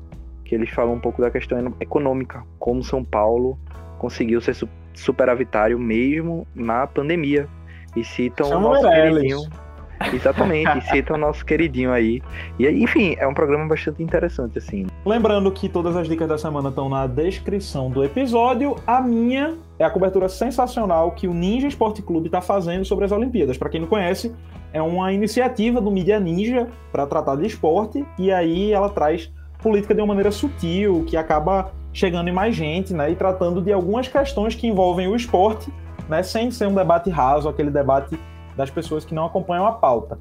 [0.45, 3.57] que eles falam um pouco da questão econômica, como São Paulo
[3.99, 4.55] conseguiu ser
[4.95, 7.47] superavitário mesmo na pandemia.
[7.95, 9.13] E citam o nosso Meirelles.
[9.13, 9.69] queridinho.
[10.13, 12.21] Exatamente, e citam o nosso queridinho aí.
[12.57, 14.87] E enfim, é um programa bastante interessante, assim.
[15.05, 18.75] Lembrando que todas as dicas da semana estão na descrição do episódio.
[18.87, 23.11] A minha é a cobertura sensacional que o Ninja Esporte Clube está fazendo sobre as
[23.11, 23.57] Olimpíadas.
[23.57, 24.33] Para quem não conhece,
[24.71, 29.93] é uma iniciativa do Mídia Ninja para tratar de esporte e aí ela traz política
[29.93, 34.07] de uma maneira sutil, que acaba chegando em mais gente, né, e tratando de algumas
[34.07, 35.71] questões que envolvem o esporte,
[36.07, 38.17] né, sem ser um debate raso, aquele debate
[38.55, 40.19] das pessoas que não acompanham a pauta.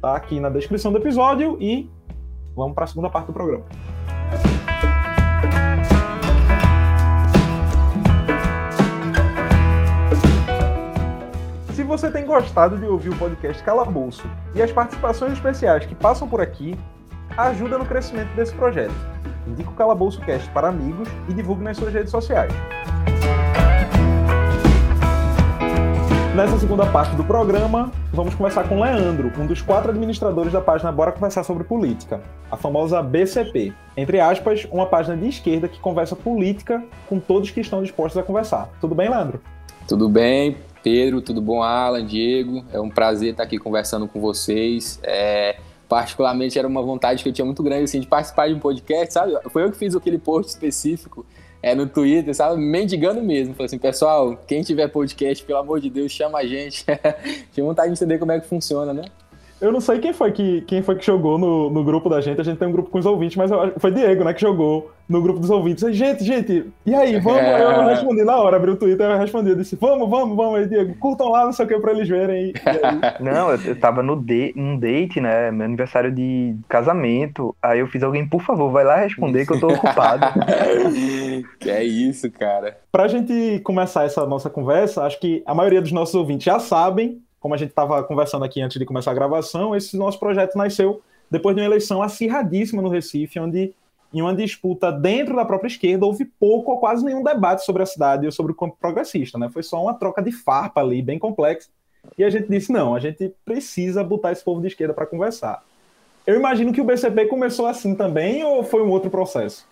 [0.00, 1.90] Tá aqui na descrição do episódio e
[2.54, 3.64] vamos para a segunda parte do programa.
[11.96, 16.40] Você tem gostado de ouvir o podcast Calabouço e as participações especiais que passam por
[16.40, 16.76] aqui,
[17.36, 18.92] ajuda no crescimento desse projeto.
[19.46, 22.52] Indique o Calabouço Cast para amigos e divulgue nas suas redes sociais.
[26.34, 30.90] Nessa segunda parte do programa, vamos conversar com Leandro, um dos quatro administradores da página
[30.90, 33.72] Bora Conversar sobre Política, a famosa BCP.
[33.96, 38.24] Entre aspas, uma página de esquerda que conversa política com todos que estão dispostos a
[38.24, 38.68] conversar.
[38.80, 39.40] Tudo bem, Leandro?
[39.86, 42.62] Tudo bem, Pedro, tudo bom, Alan, Diego?
[42.70, 45.00] É um prazer estar aqui conversando com vocês.
[45.02, 45.56] É,
[45.88, 49.14] particularmente era uma vontade que eu tinha muito grande assim, de participar de um podcast,
[49.14, 49.32] sabe?
[49.48, 51.24] Foi eu que fiz aquele post específico
[51.62, 52.60] é, no Twitter, sabe?
[52.60, 53.54] Mendigando mesmo.
[53.54, 56.84] Falei assim, pessoal, quem tiver podcast, pelo amor de Deus, chama a gente.
[57.50, 59.04] tinha vontade de entender como é que funciona, né?
[59.64, 62.38] Eu não sei quem foi que, quem foi que jogou no, no grupo da gente.
[62.38, 64.92] A gente tem um grupo com os ouvintes, mas eu, foi Diego, né, que jogou
[65.08, 65.96] no grupo dos ouvintes.
[65.96, 67.40] Gente, gente, e aí, vamos?
[67.40, 67.62] É...
[67.62, 70.68] Eu respondi na hora, abri o Twitter, eu respondi, eu disse, vamos, vamos, vamos aí,
[70.68, 72.50] Diego, curtam lá, não sei o que, pra eles verem.
[72.50, 72.54] E,
[73.24, 77.86] não, eu, eu tava no de, num date, né, meu aniversário de casamento, aí eu
[77.86, 80.26] fiz alguém, por favor, vai lá responder que eu tô ocupado.
[81.58, 82.76] que é isso, cara.
[82.92, 87.23] Pra gente começar essa nossa conversa, acho que a maioria dos nossos ouvintes já sabem
[87.44, 91.02] como a gente estava conversando aqui antes de começar a gravação, esse nosso projeto nasceu
[91.30, 93.74] depois de uma eleição acirradíssima no Recife, onde
[94.14, 97.86] em uma disputa dentro da própria esquerda houve pouco ou quase nenhum debate sobre a
[97.86, 99.50] cidade ou sobre o campo progressista, né?
[99.52, 101.68] Foi só uma troca de farpa ali, bem complexa.
[102.16, 105.62] E a gente disse: não, a gente precisa botar esse povo de esquerda para conversar.
[106.26, 109.66] Eu imagino que o BCP começou assim também ou foi um outro processo?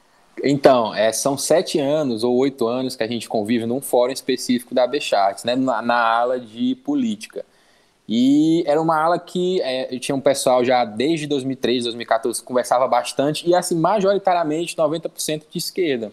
[0.44, 4.74] Então, é, são sete anos ou oito anos que a gente convive num fórum específico
[4.74, 7.46] da Becharts, né, na, na ala de política.
[8.14, 12.86] E era uma ala que é, tinha um pessoal já desde 2013, 2014 que conversava
[12.86, 16.12] bastante e assim majoritariamente 90% de esquerda.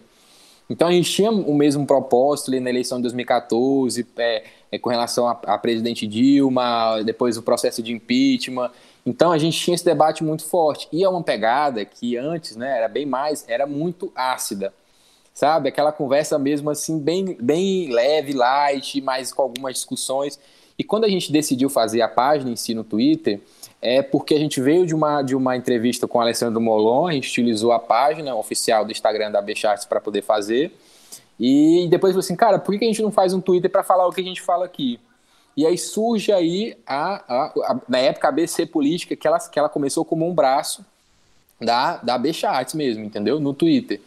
[0.70, 4.88] Então a gente tinha o mesmo propósito ali na eleição de 2014, é, é, com
[4.88, 8.70] relação a, a, presidente Dilma, depois o processo de impeachment.
[9.04, 10.88] Então a gente tinha esse debate muito forte.
[10.90, 14.72] E é uma pegada que antes né, era bem mais, era muito ácida.
[15.34, 15.68] Sabe?
[15.68, 20.38] Aquela conversa mesmo assim, bem, bem leve, light, mas com algumas discussões.
[20.80, 23.38] E quando a gente decidiu fazer a página em si no Twitter,
[23.82, 27.12] é porque a gente veio de uma, de uma entrevista com o Alessandro Molon, a
[27.12, 30.72] gente utilizou a página oficial do Instagram da Becharts para poder fazer.
[31.38, 34.06] E depois falou assim, cara, por que a gente não faz um Twitter para falar
[34.06, 34.98] o que a gente fala aqui?
[35.54, 39.58] E aí surge aí, a, a, a, na época, a BC Política, que ela, que
[39.58, 40.82] ela começou como um braço
[41.60, 43.38] da, da Becharts mesmo, entendeu?
[43.38, 44.00] No Twitter.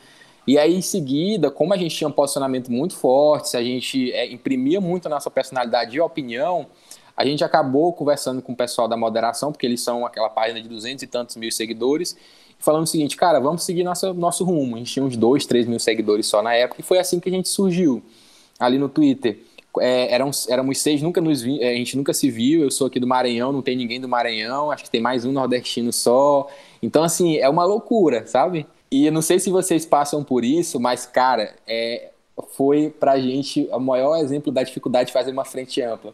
[0.45, 4.31] E aí, em seguida, como a gente tinha um posicionamento muito forte, a gente é,
[4.31, 6.67] imprimia muito a nossa personalidade e opinião,
[7.15, 10.67] a gente acabou conversando com o pessoal da moderação, porque eles são aquela página de
[10.67, 12.17] 200 e tantos mil seguidores,
[12.59, 14.75] falando o seguinte, cara, vamos seguir nosso, nosso rumo.
[14.75, 17.29] A gente tinha uns 2, 3 mil seguidores só na época, e foi assim que
[17.29, 18.03] a gente surgiu
[18.59, 19.39] ali no Twitter.
[19.79, 22.61] É, éramos, éramos seis, nunca nos vi, é, a gente nunca se viu.
[22.61, 25.31] Eu sou aqui do Maranhão, não tem ninguém do Maranhão, acho que tem mais um
[25.31, 26.47] nordestino só.
[26.81, 28.67] Então, assim, é uma loucura, sabe?
[28.93, 32.11] E eu não sei se vocês passam por isso, mas, cara, é,
[32.55, 36.13] foi pra gente o maior exemplo da dificuldade de fazer uma frente ampla.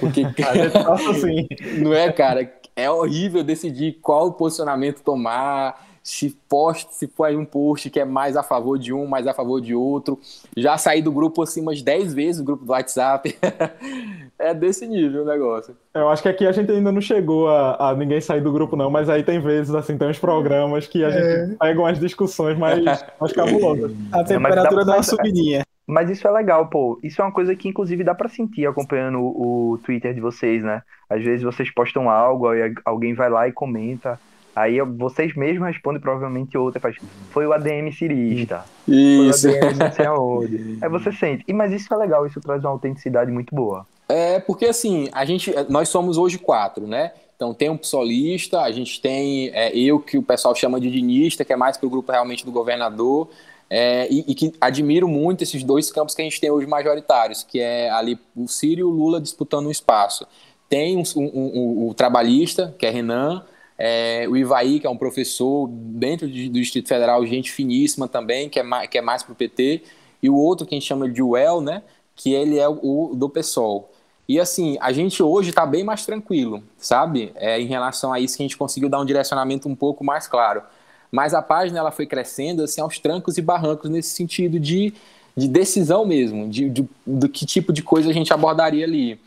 [0.00, 0.72] Porque, cara,
[1.08, 1.46] assim.
[1.78, 2.52] não é, cara?
[2.74, 8.04] É horrível decidir qual posicionamento tomar, se poste, se for aí um post que é
[8.04, 10.18] mais a favor de um, mais a favor de outro.
[10.56, 13.36] Já saí do grupo assim umas 10 vezes, o grupo do WhatsApp.
[14.38, 15.76] é desse nível o negócio.
[15.94, 18.76] Eu acho que aqui a gente ainda não chegou a, a, ninguém sair do grupo,
[18.76, 21.46] não, mas aí tem vezes, assim, tem uns programas que a é.
[21.46, 23.92] gente pega umas discussões mais, mais cabulosas.
[24.12, 25.64] A temperatura dá uma subidinha.
[25.86, 27.00] Mas isso é legal, pô.
[27.02, 30.62] Isso é uma coisa que, inclusive, dá para sentir acompanhando o, o Twitter de vocês,
[30.62, 30.82] né?
[31.08, 34.18] Às vezes vocês postam algo, aí alguém vai lá e comenta.
[34.54, 36.96] Aí vocês mesmos respondem provavelmente outra, faz,
[37.30, 38.64] foi o ADM cirista.
[38.86, 39.48] Isso.
[39.48, 40.78] Foi o ADM não sei aonde.
[40.82, 41.44] Aí você sente.
[41.46, 43.86] E, mas isso é legal, isso traz uma autenticidade muito boa.
[44.08, 47.12] É, porque assim, a gente, nós somos hoje quatro, né?
[47.36, 51.44] Então tem um psolista, a gente tem é, eu que o pessoal chama de dinista,
[51.44, 53.30] que é mais pro grupo realmente do governador.
[53.72, 57.44] É, e, e, que admiro muito esses dois campos que a gente tem hoje majoritários,
[57.44, 60.26] que é ali o Ciro e o Lula disputando um espaço.
[60.68, 63.44] Tem um, um, um, o trabalhista, que é Renan,
[63.82, 68.46] é, o Ivaí, que é um professor dentro de, do Distrito Federal, gente finíssima também,
[68.46, 69.82] que é mais, que é mais para o PT,
[70.22, 71.82] e o outro que a gente chama de UEL, né,
[72.14, 73.90] que ele é o, o do PSOL.
[74.28, 77.32] E assim, a gente hoje está bem mais tranquilo, sabe?
[77.36, 80.28] É, em relação a isso que a gente conseguiu dar um direcionamento um pouco mais
[80.28, 80.62] claro.
[81.10, 84.92] Mas a página ela foi crescendo assim aos trancos e barrancos nesse sentido de,
[85.34, 89.18] de decisão mesmo, de, de, do que tipo de coisa a gente abordaria ali.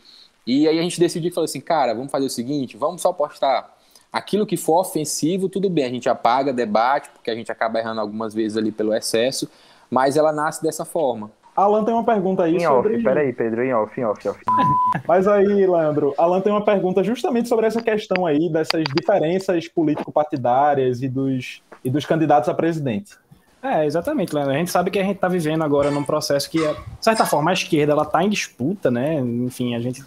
[0.46, 3.12] E aí a gente decidiu e falou assim, cara, vamos fazer o seguinte, vamos só
[3.12, 3.73] postar
[4.14, 8.00] aquilo que for ofensivo, tudo bem, a gente apaga, debate, porque a gente acaba errando
[8.00, 9.50] algumas vezes ali pelo excesso,
[9.90, 11.32] mas ela nasce dessa forma.
[11.56, 12.94] Alan tem uma pergunta aí em sobre...
[12.94, 14.40] off, peraí, Pedro, em off, em off, off.
[15.06, 21.00] Mas aí, Leandro, Alan tem uma pergunta justamente sobre essa questão aí dessas diferenças político-partidárias
[21.00, 23.16] e dos, e dos candidatos a presidente.
[23.62, 24.52] É, exatamente, Leandro.
[24.52, 27.50] A gente sabe que a gente está vivendo agora num processo que, de certa forma,
[27.50, 29.14] a esquerda ela está em disputa, né?
[29.14, 30.02] Enfim, a gente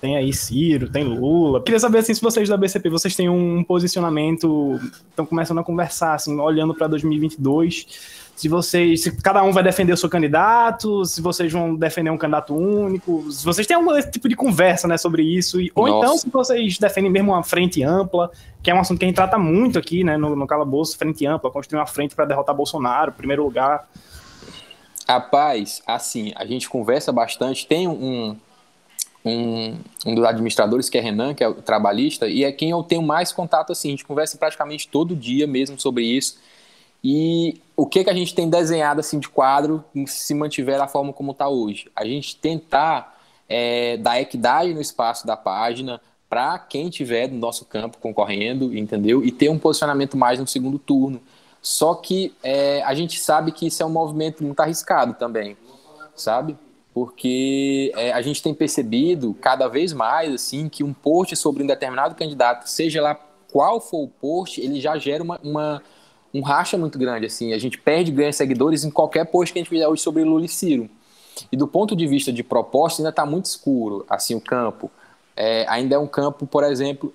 [0.00, 1.62] tem aí Ciro, tem Lula.
[1.62, 4.78] Queria saber assim, se vocês da BCP, vocês têm um posicionamento,
[5.10, 9.92] estão começando a conversar, assim, olhando para 2022 se vocês, se cada um vai defender
[9.92, 14.28] o seu candidato, se vocês vão defender um candidato único, se vocês têm algum tipo
[14.28, 18.30] de conversa, né, sobre isso, e, ou então se vocês defendem mesmo uma frente ampla,
[18.62, 21.26] que é um assunto que a gente trata muito aqui, né, no, no calabouço, frente
[21.26, 23.88] ampla, construir uma frente para derrotar Bolsonaro, primeiro lugar.
[25.08, 28.36] Rapaz, assim, a gente conversa bastante, tem um,
[29.24, 29.76] um,
[30.06, 33.02] um dos administradores, que é Renan, que é o trabalhista, e é quem eu tenho
[33.02, 36.38] mais contato, assim, a gente conversa praticamente todo dia mesmo sobre isso,
[37.02, 41.12] e o que, que a gente tem desenhado assim de quadro se mantiver da forma
[41.12, 41.90] como está hoje?
[41.94, 43.16] A gente tentar
[43.48, 49.24] é, dar equidade no espaço da página para quem tiver no nosso campo concorrendo, entendeu?
[49.24, 51.22] E ter um posicionamento mais no segundo turno.
[51.62, 55.56] Só que é, a gente sabe que isso é um movimento muito arriscado também,
[56.14, 56.56] sabe?
[56.98, 61.66] Porque é, a gente tem percebido cada vez mais assim que um post sobre um
[61.66, 63.14] determinado candidato, seja lá
[63.52, 65.80] qual for o post, ele já gera uma, uma
[66.34, 67.52] um racha muito grande, assim.
[67.52, 70.44] A gente perde ganha seguidores em qualquer post que a gente fizer hoje sobre Lula
[70.44, 70.90] e Ciro.
[71.52, 74.90] E do ponto de vista de proposta, ainda está muito escuro, assim, o campo.
[75.36, 77.14] É, ainda é um campo, por exemplo,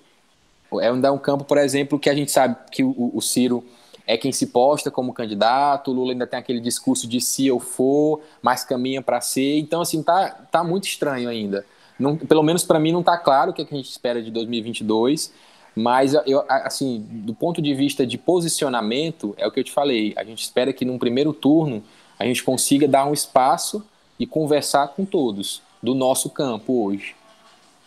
[0.80, 3.62] é ainda é um campo, por exemplo, que a gente sabe que o, o Ciro
[4.06, 8.20] é quem se posta como candidato, Lula ainda tem aquele discurso de se eu for,
[8.42, 9.58] mas caminha para ser.
[9.58, 11.64] Então, assim, tá, tá muito estranho ainda.
[11.98, 14.22] não, pelo menos para mim não está claro o que, é que a gente espera
[14.22, 15.32] de 2022.
[15.74, 20.12] Mas, eu, assim, do ponto de vista de posicionamento, é o que eu te falei.
[20.16, 21.82] A gente espera que num primeiro turno
[22.18, 23.84] a gente consiga dar um espaço
[24.18, 27.16] e conversar com todos do nosso campo hoje.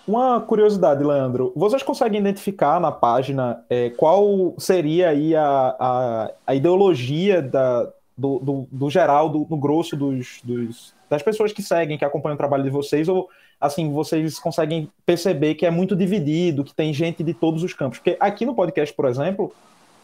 [0.07, 1.51] Uma curiosidade, Leandro.
[1.53, 7.83] Vocês conseguem identificar na página é, qual seria aí a, a, a ideologia da,
[8.17, 12.35] do, do, do, geral, do, do grosso dos, dos, das pessoas que seguem, que acompanham
[12.35, 13.27] o trabalho de vocês, ou
[13.59, 17.99] assim, vocês conseguem perceber que é muito dividido, que tem gente de todos os campos?
[17.99, 19.53] Porque aqui no podcast, por exemplo,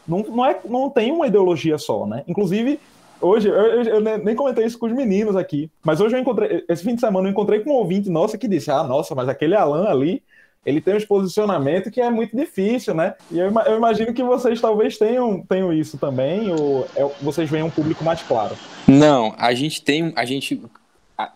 [0.05, 2.23] não, não, é, não tem uma ideologia só, né?
[2.27, 2.77] Inclusive,
[3.23, 6.65] Hoje, eu, eu, eu, nem comentei isso com os meninos aqui, mas hoje eu encontrei,
[6.67, 9.29] esse fim de semana eu encontrei com um ouvinte nosso que disse: Ah, nossa, mas
[9.29, 10.21] aquele Alan ali,
[10.65, 13.15] ele tem um posicionamento que é muito difícil, né?
[13.31, 17.63] E eu, eu imagino que vocês talvez tenham, tenham isso também, ou é, vocês veem
[17.63, 18.57] um público mais claro.
[18.87, 20.61] Não, a gente tem, a gente,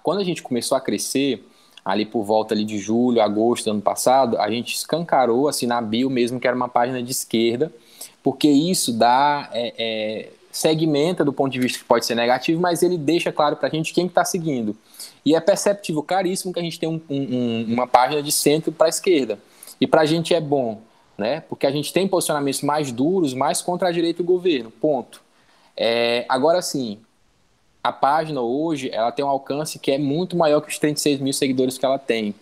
[0.04, 1.42] quando a gente começou a crescer,
[1.86, 5.82] ali por volta ali de julho, agosto do ano passado, a gente escancarou, assim, na
[5.82, 7.72] bio mesmo, que era uma página de esquerda,
[8.22, 12.82] porque isso dá, é, é, segmenta do ponto de vista que pode ser negativo, mas
[12.82, 14.76] ele deixa claro para a gente quem está seguindo.
[15.24, 18.88] E é perceptível, caríssimo, que a gente tem um, um, uma página de centro para
[18.88, 19.38] a esquerda.
[19.80, 20.82] E para a gente é bom,
[21.18, 21.42] né?
[21.42, 24.72] Porque a gente tem posicionamentos mais duros, mais contra a direita o governo.
[24.72, 25.22] Ponto.
[25.76, 26.98] É, agora sim,
[27.84, 31.34] a página hoje ela tem um alcance que é muito maior que os 36 mil
[31.34, 32.34] seguidores que ela tem.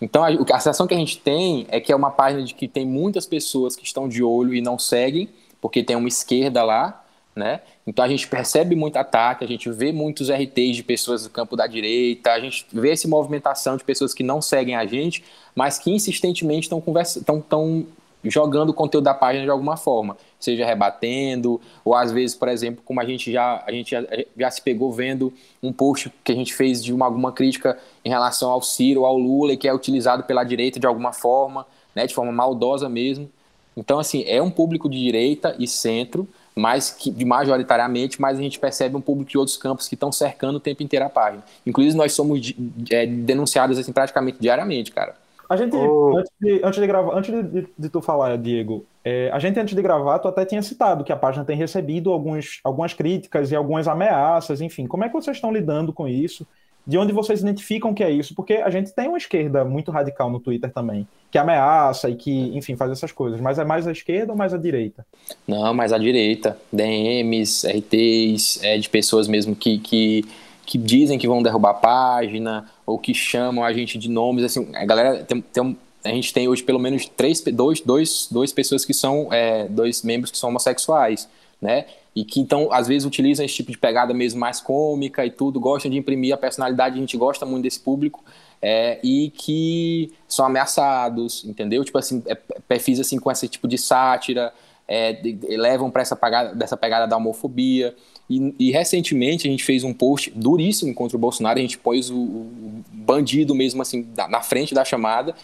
[0.00, 2.66] Então a, a sensação que a gente tem é que é uma página de que
[2.66, 5.28] tem muitas pessoas que estão de olho e não seguem,
[5.60, 7.01] porque tem uma esquerda lá,
[7.34, 7.60] né?
[7.86, 11.56] Então a gente percebe muito ataque, a gente vê muitos RTs de pessoas do campo
[11.56, 15.78] da direita, a gente vê essa movimentação de pessoas que não seguem a gente, mas
[15.78, 17.86] que insistentemente estão
[18.24, 22.82] jogando o conteúdo da página de alguma forma, seja rebatendo, ou às vezes, por exemplo,
[22.84, 24.02] como a gente já, a gente já,
[24.36, 28.08] já se pegou vendo um post que a gente fez de uma, alguma crítica em
[28.08, 32.14] relação ao Ciro, ao Lula, que é utilizado pela direita de alguma forma, né, de
[32.14, 33.28] forma maldosa mesmo.
[33.76, 38.58] Então, assim, é um público de direita e centro, mas que majoritariamente, mas a gente
[38.58, 41.42] percebe um público de outros campos que estão cercando o tempo inteiro a página.
[41.66, 42.54] Inclusive, nós somos
[42.90, 45.14] é, denunciados assim, praticamente diariamente, cara.
[45.48, 46.16] A gente, oh.
[46.16, 49.58] antes, de, antes de gravar, antes de, de, de tu falar, Diego, é, a gente
[49.60, 53.50] antes de gravar, tu até tinha citado que a página tem recebido alguns, algumas críticas
[53.50, 54.86] e algumas ameaças, enfim.
[54.86, 56.46] Como é que vocês estão lidando com isso?
[56.86, 60.30] De onde vocês identificam que é isso, porque a gente tem uma esquerda muito radical
[60.30, 63.92] no Twitter também, que ameaça e que, enfim, faz essas coisas, mas é mais a
[63.92, 65.06] esquerda ou mais a direita?
[65.46, 66.58] Não, mais a direita.
[66.72, 70.24] DMs, RTs, é, de pessoas mesmo que, que,
[70.66, 74.68] que dizem que vão derrubar a página, ou que chamam a gente de nomes, assim,
[74.74, 78.84] a galera tem, tem a gente tem hoje pelo menos três, dois, dois, dois pessoas
[78.84, 81.28] que são, é, dois membros que são homossexuais,
[81.62, 81.86] né?
[82.14, 85.58] e que então às vezes utilizam esse tipo de pegada mesmo mais cômica e tudo,
[85.58, 88.22] gostam de imprimir a personalidade, a gente gosta muito desse público
[88.60, 91.84] é, e que são ameaçados, entendeu?
[91.84, 92.34] Tipo assim, é,
[92.68, 94.52] perfis assim com esse tipo de sátira,
[94.86, 97.94] é, de, de, levam para essa pegada, dessa pegada da homofobia.
[98.28, 102.08] E, e, recentemente a gente fez um post duríssimo contra o Bolsonaro, a gente pôs
[102.08, 105.34] o, o bandido mesmo assim da, na frente da chamada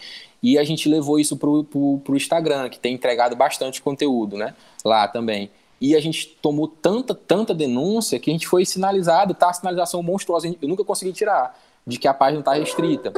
[0.41, 4.55] e a gente levou isso pro, pro, pro Instagram, que tem entregado bastante conteúdo, né?
[4.85, 5.49] Lá também.
[5.81, 9.49] E a gente tomou tanta, tanta denúncia que a gente foi sinalizado, tá?
[9.49, 13.13] A sinalização monstruosa, eu nunca consegui tirar, de que a página tá restrita.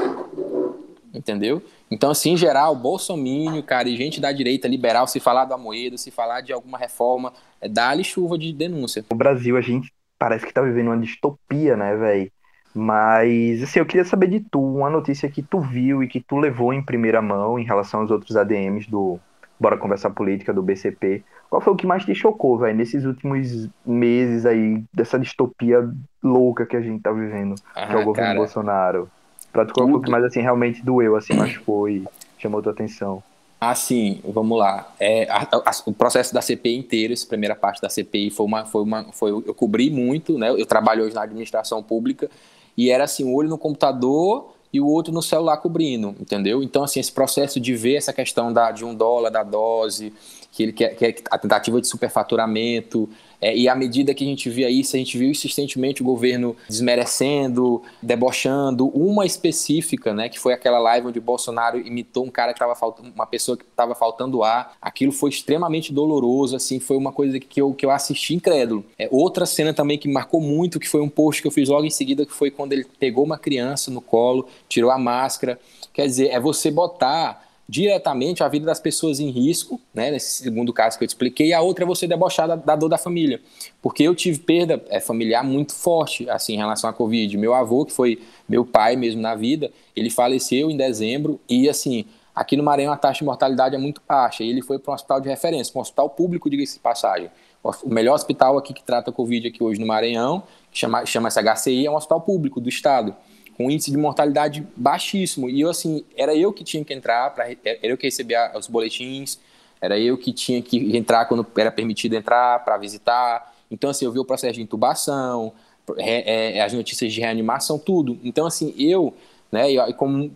[1.14, 1.62] Entendeu?
[1.90, 5.98] Então, assim, em geral, bolsomínio, cara, e gente da direita liberal, se falar da moeda,
[5.98, 9.04] se falar de alguma reforma, é dá-lhe chuva de denúncia.
[9.10, 12.32] No Brasil, a gente parece que tá vivendo uma distopia, né, velho?
[12.74, 16.38] Mas, assim, eu queria saber de tu, uma notícia que tu viu e que tu
[16.38, 19.20] levou em primeira mão em relação aos outros ADMs do
[19.60, 21.24] Bora Conversar Política, do BCP.
[21.52, 25.86] Qual foi o que mais te chocou, velho, nesses últimos meses aí, dessa distopia
[26.24, 29.12] louca que a gente tá vivendo, ah, que é o governo cara, Bolsonaro?
[29.52, 32.72] Pra tu, qual foi o que mais, assim, realmente doeu, assim, machucou e chamou tua
[32.72, 33.22] atenção?
[33.60, 34.94] Assim, vamos lá.
[34.98, 38.66] É, a, a, o processo da CPI inteiro, essa primeira parte da CPI, foi uma,
[38.66, 40.52] foi uma, foi, eu cobri muito, né?
[40.52, 42.30] Eu trabalho hoje na administração pública
[42.78, 46.64] e era assim, um olho no computador e o outro no celular cobrindo, entendeu?
[46.64, 50.14] Então, assim, esse processo de ver essa questão da, de um dólar, da dose,
[50.52, 53.10] que ele quer, quer a tentativa de superfaturamento,
[53.42, 56.56] é, e à medida que a gente via isso, a gente viu insistentemente o governo
[56.70, 58.88] desmerecendo, debochando.
[58.90, 63.12] Uma específica, né, que foi aquela live onde Bolsonaro imitou um cara que estava faltando,
[63.14, 64.78] uma pessoa que estava faltando ar.
[64.80, 68.86] Aquilo foi extremamente doloroso, assim, foi uma coisa que eu, que eu assisti incrédulo.
[69.00, 71.86] É, outra cena também que marcou muito, que foi um post que eu fiz logo
[71.86, 75.60] em seguida, que foi quando ele pegou uma criança no colo, tirou a máscara.
[75.94, 80.74] Quer dizer, é você botar diretamente a vida das pessoas em risco, né, nesse segundo
[80.74, 82.98] caso que eu te expliquei, e a outra é você debochar da, da dor da
[82.98, 83.40] família.
[83.82, 87.38] Porque eu tive perda é, familiar muito forte, assim, em relação à Covid.
[87.38, 92.06] Meu avô, que foi meu pai mesmo na vida, ele faleceu em dezembro e, assim,
[92.36, 94.44] aqui no Maranhão a taxa de mortalidade é muito baixa.
[94.44, 97.30] E ele foi para um hospital de referência, um hospital público, diga-se de passagem.
[97.64, 100.44] O melhor hospital aqui que trata Covid aqui hoje no Maranhão,
[100.74, 103.16] chama, chama-se HCI, é um hospital público do estado
[103.62, 105.50] com índice de mortalidade baixíssimo.
[105.50, 108.68] E eu, assim, era eu que tinha que entrar, pra, era eu que recebia os
[108.68, 109.40] boletins,
[109.80, 113.54] era eu que tinha que entrar quando era permitido entrar para visitar.
[113.70, 115.54] Então, assim, eu vi o processo de intubação,
[115.98, 118.20] é, as notícias de reanimação, tudo.
[118.24, 119.14] Então, assim, eu,
[119.52, 120.32] né, e como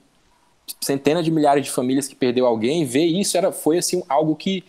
[0.82, 4.64] centenas de milhares de famílias que perdeu alguém, ver isso era, foi, assim, algo que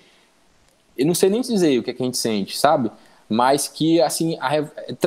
[0.97, 2.91] eu não sei nem dizer o que, é que a gente sente, sabe?
[3.29, 4.49] Mas que assim a,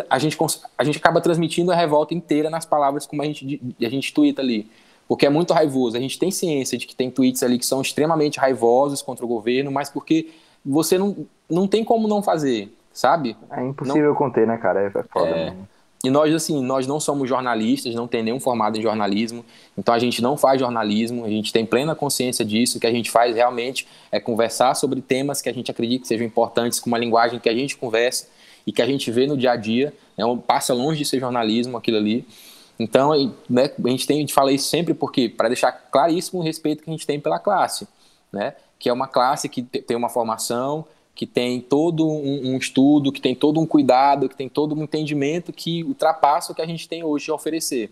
[0.10, 0.38] a, gente,
[0.78, 4.42] a gente acaba transmitindo a revolta inteira nas palavras como a gente, a gente twitta
[4.42, 4.70] ali.
[5.08, 5.98] Porque é muito raivoso.
[5.98, 9.28] A gente tem ciência de que tem tweets ali que são extremamente raivosos contra o
[9.28, 10.30] governo, mas porque
[10.64, 13.36] você não, não tem como não fazer, sabe?
[13.50, 14.82] É impossível não, conter, né, cara?
[14.82, 15.68] É, foda é, mesmo.
[16.02, 19.44] E nós, assim, nós não somos jornalistas, não tem nenhum formado em jornalismo,
[19.78, 22.92] então a gente não faz jornalismo, a gente tem plena consciência disso, o que a
[22.92, 26.90] gente faz realmente é conversar sobre temas que a gente acredita que sejam importantes, com
[26.90, 28.30] uma linguagem que a gente conversa
[28.66, 31.76] e que a gente vê no dia a dia, né, passa longe de ser jornalismo
[31.76, 32.26] aquilo ali.
[32.80, 33.12] Então,
[33.50, 36.82] né, a gente tem, a gente fala isso sempre porque, para deixar claríssimo o respeito
[36.82, 37.86] que a gente tem pela classe,
[38.32, 40.86] né, que é uma classe que tem uma formação,
[41.20, 44.84] que tem todo um, um, estudo, que tem todo um cuidado, que tem todo um
[44.84, 47.92] entendimento que ultrapassa o que a gente tem hoje a oferecer.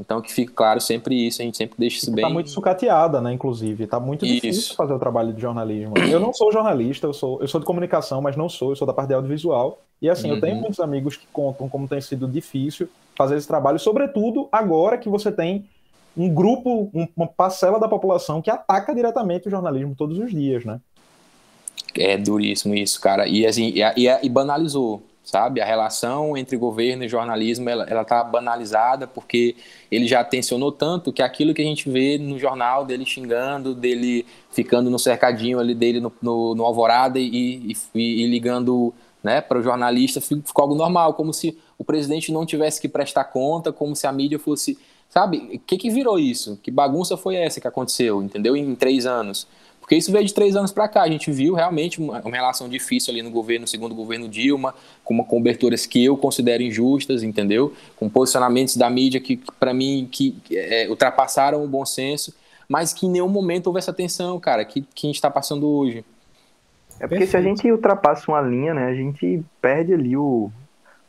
[0.00, 2.24] Então, que fique claro sempre isso, a gente sempre deixa isso bem.
[2.24, 3.84] Está muito sucateada, né, inclusive.
[3.84, 4.34] Está muito isso.
[4.36, 5.98] difícil fazer o trabalho de jornalismo.
[6.10, 8.86] Eu não sou jornalista, eu sou, eu sou de comunicação, mas não sou, eu sou
[8.86, 9.78] da parte de audiovisual.
[10.00, 10.36] E assim, uhum.
[10.36, 10.62] eu tenho uhum.
[10.62, 15.30] muitos amigos que contam como tem sido difícil fazer esse trabalho, sobretudo agora que você
[15.30, 15.66] tem
[16.16, 20.80] um grupo, uma parcela da população que ataca diretamente o jornalismo todos os dias, né?
[21.98, 23.26] É duríssimo isso, cara.
[23.26, 25.60] E assim, e, e, e banalizou, sabe?
[25.60, 29.56] A relação entre governo e jornalismo, ela, ela tá banalizada porque
[29.90, 34.26] ele já tensionou tanto que aquilo que a gente vê no jornal dele xingando, dele
[34.50, 39.58] ficando no cercadinho ali dele no, no, no Alvorada e, e, e ligando né, para
[39.58, 43.96] o jornalista ficou algo normal, como se o presidente não tivesse que prestar conta, como
[43.96, 44.78] se a mídia fosse.
[45.08, 45.38] Sabe?
[45.54, 46.58] O que, que virou isso?
[46.62, 48.56] Que bagunça foi essa que aconteceu, entendeu?
[48.56, 49.46] Em três anos.
[49.86, 51.02] Porque isso veio de três anos para cá.
[51.02, 54.74] A gente viu realmente uma, uma, relação difícil ali no governo, no segundo governo Dilma,
[55.04, 57.72] com uma coberturas que eu considero injustas, entendeu?
[57.94, 62.34] Com posicionamentos da mídia que, para mim, que é, ultrapassaram o bom senso,
[62.68, 65.68] mas que em nenhum momento houve essa tensão, cara, que, que a gente está passando
[65.68, 66.04] hoje.
[66.98, 67.30] É porque Perfeito.
[67.30, 70.50] se a gente ultrapassa uma linha, né, a gente perde ali o,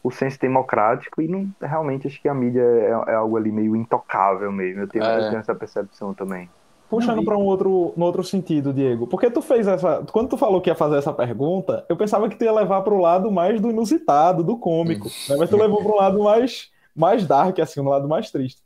[0.04, 3.76] o senso democrático e não realmente acho que a mídia é, é algo ali meio
[3.76, 4.82] intocável mesmo.
[4.82, 5.18] Eu tenho, é.
[5.18, 6.48] eu tenho essa percepção também.
[6.90, 10.06] Puxando para um outro, no outro sentido, Diego, porque tu fez essa.
[10.12, 12.94] Quando tu falou que ia fazer essa pergunta, eu pensava que tu ia levar para
[12.94, 15.10] o lado mais do inusitado, do cômico.
[15.28, 15.36] Né?
[15.38, 18.62] Mas tu levou para um lado mais, mais dark, assim, um lado mais triste.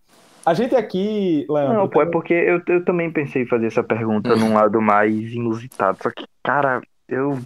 [0.46, 1.78] A gente aqui, Leandro.
[1.78, 5.34] Não, pô, é porque eu, eu também pensei em fazer essa pergunta num lado mais
[5.34, 5.98] inusitado.
[6.02, 7.40] Só que, cara, eu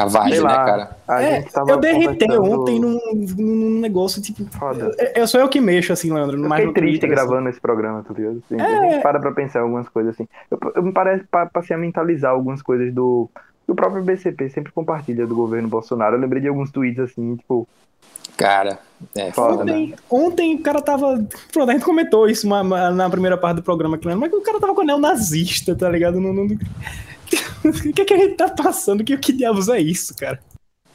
[0.00, 0.96] a vibe, né, cara?
[1.08, 2.60] É, eu derretei conversando...
[2.60, 2.98] ontem num,
[3.38, 4.44] num negócio, tipo.
[4.56, 4.94] Foda.
[5.14, 6.42] Eu, sou eu que mexo, assim, Leandro.
[6.42, 7.14] Eu fiquei triste assim.
[7.14, 8.42] gravando esse programa, tá ligado?
[8.44, 8.64] Assim, é...
[8.64, 10.26] A gente para pra pensar algumas coisas assim.
[10.50, 13.28] Eu, eu me parece, passei a mentalizar algumas coisas do.
[13.66, 16.16] O próprio BCP sempre compartilha do governo Bolsonaro.
[16.16, 17.68] Eu lembrei de alguns tweets assim, tipo.
[18.36, 18.78] Cara,
[19.14, 19.96] é foda, ontem, né?
[20.08, 21.22] ontem o cara tava.
[21.52, 24.74] Pronto, a gente comentou isso na primeira parte do programa aqui, mas o cara tava
[24.74, 26.18] com o nazista, tá ligado?
[26.18, 26.58] No, no,
[27.64, 29.04] o que, é que a gente tá passando?
[29.04, 30.40] Que, que diabos é isso, cara?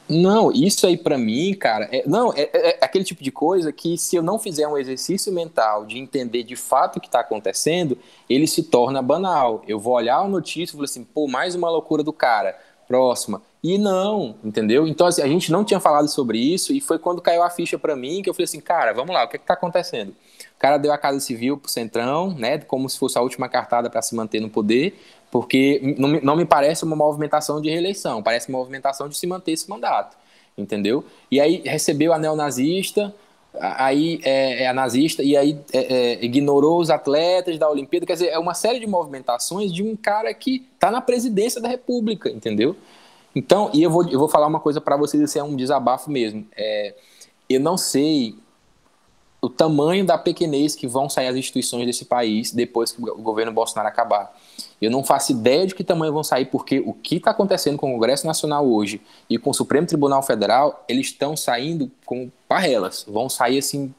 [0.08, 3.72] Não, isso aí para mim, cara, é, não, é, é, é, aquele tipo de coisa
[3.72, 7.20] que se eu não fizer um exercício mental de entender de fato o que está
[7.20, 7.98] acontecendo,
[8.30, 9.64] ele se torna banal.
[9.66, 12.56] Eu vou olhar a notícia e vou assim, pô, mais uma loucura do cara,
[12.86, 13.42] próxima.
[13.64, 14.86] E não, entendeu?
[14.86, 17.76] Então assim, a gente não tinha falado sobre isso e foi quando caiu a ficha
[17.76, 20.10] para mim que eu falei assim, cara, vamos lá, o que é que tá acontecendo?
[20.10, 23.90] O cara deu a Casa Civil pro Centrão, né, como se fosse a última cartada
[23.90, 24.96] para se manter no poder,
[25.36, 29.26] porque não me, não me parece uma movimentação de reeleição, parece uma movimentação de se
[29.26, 30.16] manter esse mandato,
[30.56, 31.04] entendeu?
[31.30, 33.14] E aí recebeu a neonazista,
[33.60, 38.14] aí é, é a nazista, e aí é, é, ignorou os atletas da Olimpíada, quer
[38.14, 42.30] dizer, é uma série de movimentações de um cara que está na presidência da República,
[42.30, 42.74] entendeu?
[43.34, 46.10] Então, e eu vou, eu vou falar uma coisa para vocês, isso é um desabafo
[46.10, 46.46] mesmo.
[46.56, 46.94] É,
[47.46, 48.36] eu não sei
[49.42, 53.52] o tamanho da pequenez que vão sair as instituições desse país depois que o governo
[53.52, 54.34] Bolsonaro acabar.
[54.80, 57.90] Eu não faço ideia de que tamanho vão sair, porque o que está acontecendo com
[57.90, 63.04] o Congresso Nacional hoje e com o Supremo Tribunal Federal, eles estão saindo com parrelas.
[63.08, 63.94] Vão sair assim,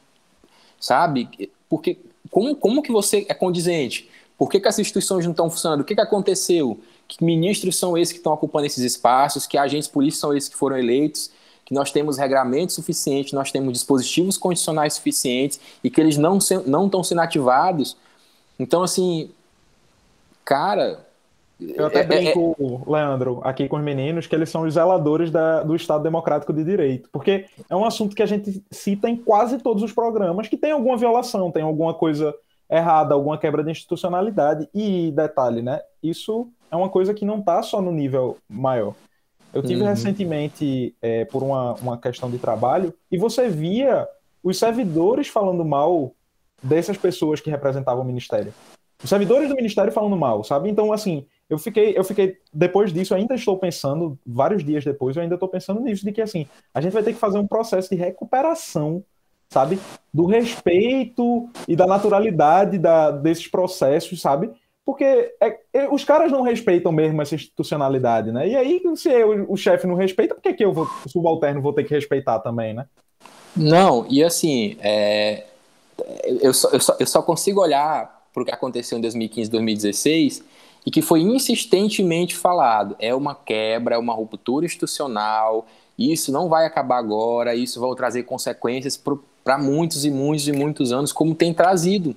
[0.78, 1.50] sabe?
[1.68, 1.98] Porque
[2.30, 4.08] como, como que você é condizente?
[4.36, 5.80] Por que, que as instituições não estão funcionando?
[5.80, 6.78] O que, que aconteceu?
[7.08, 9.46] Que ministros são esses que estão ocupando esses espaços?
[9.46, 11.30] Que agentes políticos são esses que foram eleitos?
[11.64, 16.86] Que nós temos regramento suficiente, nós temos dispositivos condicionais suficientes e que eles não, não
[16.86, 17.96] estão sendo ativados.
[18.58, 19.30] Então, assim,
[20.48, 21.06] cara,
[21.60, 22.90] eu até é, brinco, é, é...
[22.90, 26.64] Leandro, aqui com os meninos, que eles são os zeladores da, do Estado Democrático de
[26.64, 27.10] Direito.
[27.12, 30.72] Porque é um assunto que a gente cita em quase todos os programas que tem
[30.72, 32.34] alguma violação, tem alguma coisa
[32.70, 34.66] errada, alguma quebra de institucionalidade.
[34.74, 35.82] E, detalhe, né?
[36.02, 38.94] Isso é uma coisa que não está só no nível maior.
[39.52, 39.88] Eu tive uhum.
[39.88, 44.08] recentemente, é, por uma, uma questão de trabalho, e você via
[44.42, 46.14] os servidores falando mal
[46.62, 48.52] dessas pessoas que representavam o ministério.
[49.02, 50.68] Os servidores do ministério falando mal, sabe?
[50.68, 55.22] Então, assim, eu fiquei, eu fiquei, depois disso, ainda estou pensando, vários dias depois, eu
[55.22, 57.88] ainda estou pensando nisso, de que assim, a gente vai ter que fazer um processo
[57.88, 59.02] de recuperação,
[59.48, 59.78] sabe?
[60.12, 64.50] Do respeito e da naturalidade da, desses processos, sabe?
[64.84, 65.04] Porque
[65.40, 68.48] é, é, os caras não respeitam mesmo essa institucionalidade, né?
[68.48, 71.62] E aí, se eu, o chefe não respeita, por que, que eu, vou, o subalterno,
[71.62, 72.86] vou ter que respeitar também, né?
[73.56, 75.44] Não, e assim, é,
[76.40, 80.44] eu, só, eu, só, eu só consigo olhar para o que aconteceu em 2015, 2016
[80.86, 82.96] e que foi insistentemente falado.
[82.98, 85.66] É uma quebra, é uma ruptura institucional,
[85.98, 88.96] isso não vai acabar agora, isso vai trazer consequências
[89.44, 92.14] para muitos e muitos e muitos anos, como tem trazido.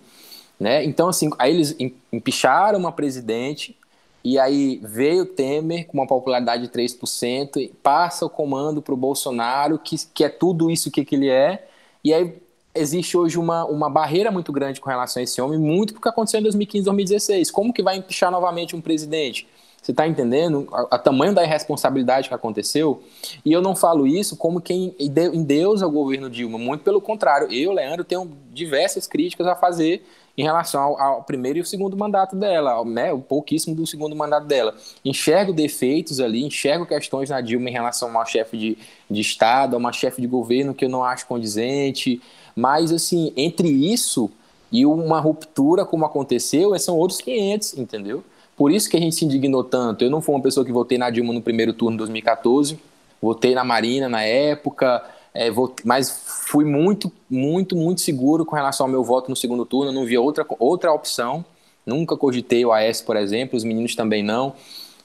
[0.60, 0.86] Né?
[0.86, 1.76] Então, assim, aí eles
[2.14, 3.76] empicharam uma presidente,
[4.24, 9.80] e aí veio Temer com uma popularidade de 3%, passa o comando para o Bolsonaro,
[9.80, 11.68] que, que é tudo isso que, que ele é,
[12.04, 12.41] e aí
[12.74, 16.40] existe hoje uma, uma barreira muito grande com relação a esse homem, muito porque aconteceu
[16.40, 17.52] em 2015, 2016.
[17.52, 19.48] Como que vai empichar novamente um presidente?
[19.82, 23.02] Você está entendendo o tamanho da irresponsabilidade que aconteceu?
[23.44, 27.52] E eu não falo isso como quem endeusa o governo Dilma, muito pelo contrário.
[27.52, 30.04] Eu, Leandro, tenho diversas críticas a fazer
[30.38, 34.16] em relação ao, ao, primeiro e o segundo mandato dela, né, o pouquíssimo do segundo
[34.16, 34.76] mandato dela.
[35.04, 38.78] Enxergo defeitos ali, enxergo questões na Dilma em relação a uma chefe de,
[39.10, 42.22] de Estado, a uma chefe de governo que eu não acho condizente,
[42.56, 44.30] mas, assim, entre isso
[44.72, 48.24] e uma ruptura como aconteceu, são outros 500, entendeu?
[48.56, 50.04] Por isso que a gente se indignou tanto.
[50.04, 52.80] Eu não fui uma pessoa que votei na Dilma no primeiro turno de 2014,
[53.22, 58.86] votei na Marina na época, é, votei, mas fui muito, muito, muito seguro com relação
[58.86, 61.44] ao meu voto no segundo turno, não vi outra, outra opção.
[61.86, 64.54] Nunca cogitei o AS, por exemplo, os meninos também não.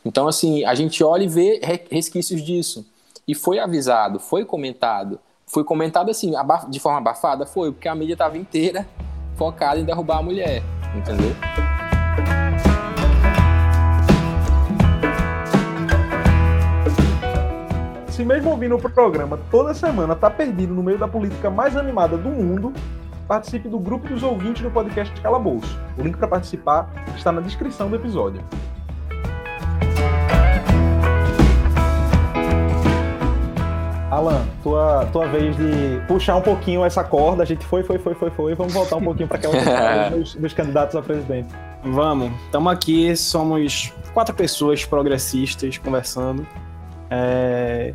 [0.05, 2.87] Então, assim, a gente olha e vê resquícios disso.
[3.27, 5.19] E foi avisado, foi comentado
[5.49, 6.33] foi comentado assim,
[6.69, 7.47] de forma abafada?
[7.47, 8.87] Foi, porque a mídia estava inteira
[9.37, 10.63] focada em derrubar a mulher,
[10.95, 11.35] entendeu?
[18.09, 22.17] Se mesmo ouvindo o programa toda semana tá perdido no meio da política mais animada
[22.17, 22.73] do mundo,
[23.29, 25.79] participe do grupo dos ouvintes do podcast Calabouço.
[25.99, 28.43] O link para participar está na descrição do episódio.
[34.17, 37.43] Alan, tua, tua vez de puxar um pouquinho essa corda.
[37.43, 38.55] A gente foi, foi, foi, foi, foi.
[38.55, 41.49] Vamos voltar um pouquinho para aquela dos, dos candidatos a presidente.
[41.85, 42.33] Vamos.
[42.47, 46.47] Estamos aqui, somos quatro pessoas progressistas conversando.
[47.11, 47.93] É...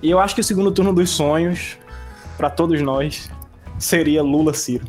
[0.00, 1.76] E eu acho que o segundo turno dos sonhos,
[2.38, 3.28] para todos nós,
[3.76, 4.86] seria Lula-Ciro.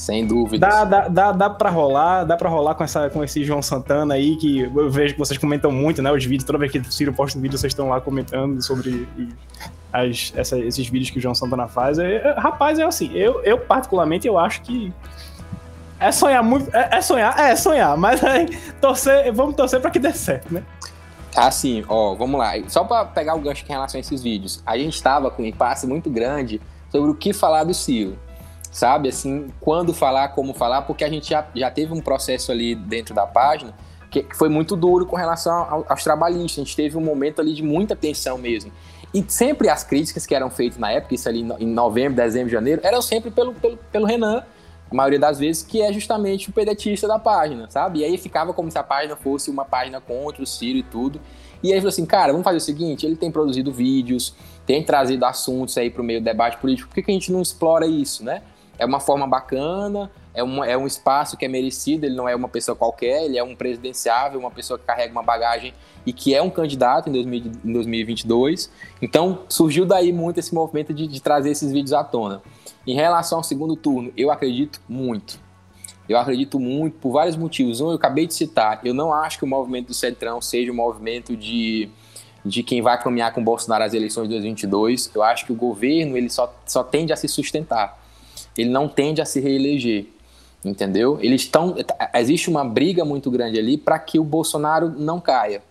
[0.00, 0.66] Sem dúvida.
[0.66, 4.14] Dá, dá, dá, dá pra rolar, dá pra rolar com, essa, com esse João Santana
[4.14, 6.10] aí, que eu vejo que vocês comentam muito, né?
[6.10, 9.06] Os vídeos, toda vez que o Ciro posta um vídeo, vocês estão lá comentando sobre
[9.92, 11.98] as, essa, esses vídeos que o João Santana faz.
[11.98, 14.92] É, é, rapaz, é assim, eu, eu particularmente eu acho que
[15.98, 16.74] é sonhar muito.
[16.74, 20.62] É, é sonhar, é sonhar, mas aí, torcer, vamos torcer para que dê certo, né?
[21.36, 22.52] Assim, ó, vamos lá.
[22.68, 25.46] Só para pegar o gancho em relação a esses vídeos, a gente estava com um
[25.46, 26.60] impasse muito grande
[26.90, 28.18] sobre o que falar do Ciro.
[28.72, 32.74] Sabe, assim, quando falar, como falar, porque a gente já, já teve um processo ali
[32.74, 33.74] dentro da página
[34.10, 36.58] que foi muito duro com relação aos trabalhistas.
[36.58, 38.72] A gente teve um momento ali de muita tensão mesmo.
[39.12, 42.80] E sempre as críticas que eram feitas na época, isso ali em novembro, dezembro, janeiro,
[42.84, 44.44] eram sempre pelo, pelo, pelo Renan,
[44.90, 48.00] a maioria das vezes, que é justamente o pedetista da página, sabe?
[48.00, 51.20] E aí ficava como se a página fosse uma página contra o Ciro e tudo.
[51.62, 54.34] E aí falou assim, cara, vamos fazer o seguinte, ele tem produzido vídeos,
[54.66, 57.30] tem trazido assuntos aí para o meio do debate político, por que, que a gente
[57.30, 58.42] não explora isso, né?
[58.80, 62.34] É uma forma bacana, é um, é um espaço que é merecido, ele não é
[62.34, 65.74] uma pessoa qualquer, ele é um presidenciável, uma pessoa que carrega uma bagagem
[66.06, 68.70] e que é um candidato em, 2000, em 2022.
[69.02, 72.40] Então, surgiu daí muito esse movimento de, de trazer esses vídeos à tona.
[72.86, 75.38] Em relação ao segundo turno, eu acredito muito.
[76.08, 77.82] Eu acredito muito por vários motivos.
[77.82, 80.74] Um, eu acabei de citar, eu não acho que o movimento do Centrão seja um
[80.74, 81.90] movimento de,
[82.42, 85.10] de quem vai caminhar com Bolsonaro às eleições de 2022.
[85.14, 87.99] Eu acho que o governo ele só, só tende a se sustentar.
[88.56, 90.06] Ele não tende a se reeleger.
[90.64, 91.18] Entendeu?
[91.22, 91.74] Eles estão.
[92.14, 95.62] Existe uma briga muito grande ali para que o Bolsonaro não caia.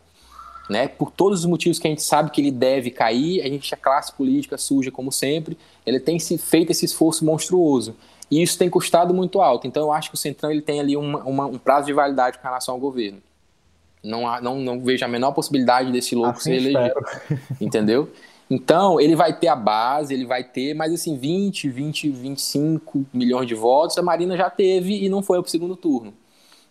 [0.67, 0.87] Né?
[0.87, 3.77] Por todos os motivos que a gente sabe que ele deve cair, a gente, a
[3.77, 7.95] classe política suja como sempre, ele tem se feito esse esforço monstruoso.
[8.29, 9.65] E isso tem custado muito alto.
[9.67, 12.37] Então eu acho que o Centrão ele tem ali uma, uma, um prazo de validade
[12.37, 13.19] com relação ao governo.
[14.03, 16.95] Não, há, não, não vejo a menor possibilidade desse louco assim ser elegido.
[17.59, 18.09] Entendeu?
[18.49, 23.47] Então, ele vai ter a base, ele vai ter, mas assim, 20, 20, 25 milhões
[23.47, 26.13] de votos, a Marina já teve e não foi para o segundo turno.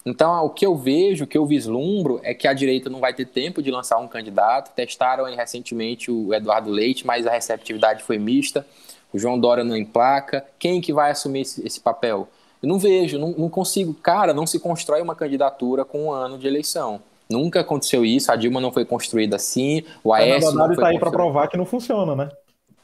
[0.05, 3.13] Então, o que eu vejo, o que eu vislumbro, é que a direita não vai
[3.13, 4.75] ter tempo de lançar um candidato.
[4.75, 8.67] Testaram aí recentemente o Eduardo Leite, mas a receptividade foi mista.
[9.13, 10.45] O João Dória não emplaca.
[10.59, 12.29] Quem que vai assumir esse, esse papel?
[12.63, 13.93] Eu não vejo, não, não consigo.
[13.95, 17.03] Cara, não se constrói uma candidatura com um ano de eleição.
[17.29, 20.99] Nunca aconteceu isso, a Dilma não foi construída assim, o Aécio não foi tá aí
[20.99, 22.31] para provar que não funciona, né?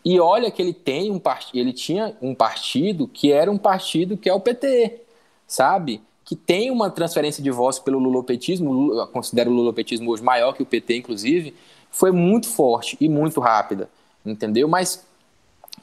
[0.05, 4.19] E olha que ele tem um partido, ele tinha um partido que era um partido
[4.19, 5.01] que é o PT,
[5.47, 6.03] sabe?
[6.27, 10.63] Que tem uma transferência de votos pelo lulopetismo, eu considero o lulopetismo hoje maior que
[10.63, 11.55] o PT, inclusive,
[11.91, 13.89] foi muito forte e muito rápida,
[14.27, 14.69] entendeu?
[14.69, 15.03] Mas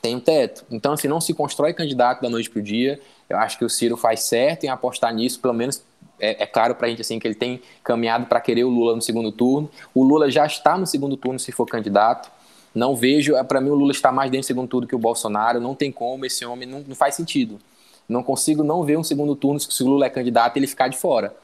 [0.02, 0.64] tem um teto.
[0.70, 3.00] Então, assim, não se constrói candidato da noite para o dia.
[3.28, 5.82] Eu acho que o Ciro faz certo em apostar nisso, pelo menos
[6.22, 8.96] é, é claro para a gente assim que ele tem caminhado para querer o Lula
[8.96, 9.70] no segundo turno.
[9.94, 12.32] O Lula já está no segundo turno se for candidato.
[12.74, 15.00] Não vejo, é, para mim o Lula está mais dentro do segundo turno que o
[15.00, 15.60] Bolsonaro.
[15.60, 17.60] Não tem como esse homem, não, não faz sentido.
[18.08, 20.98] Não consigo não ver um segundo turno se o Lula é candidato ele ficar de
[20.98, 21.36] fora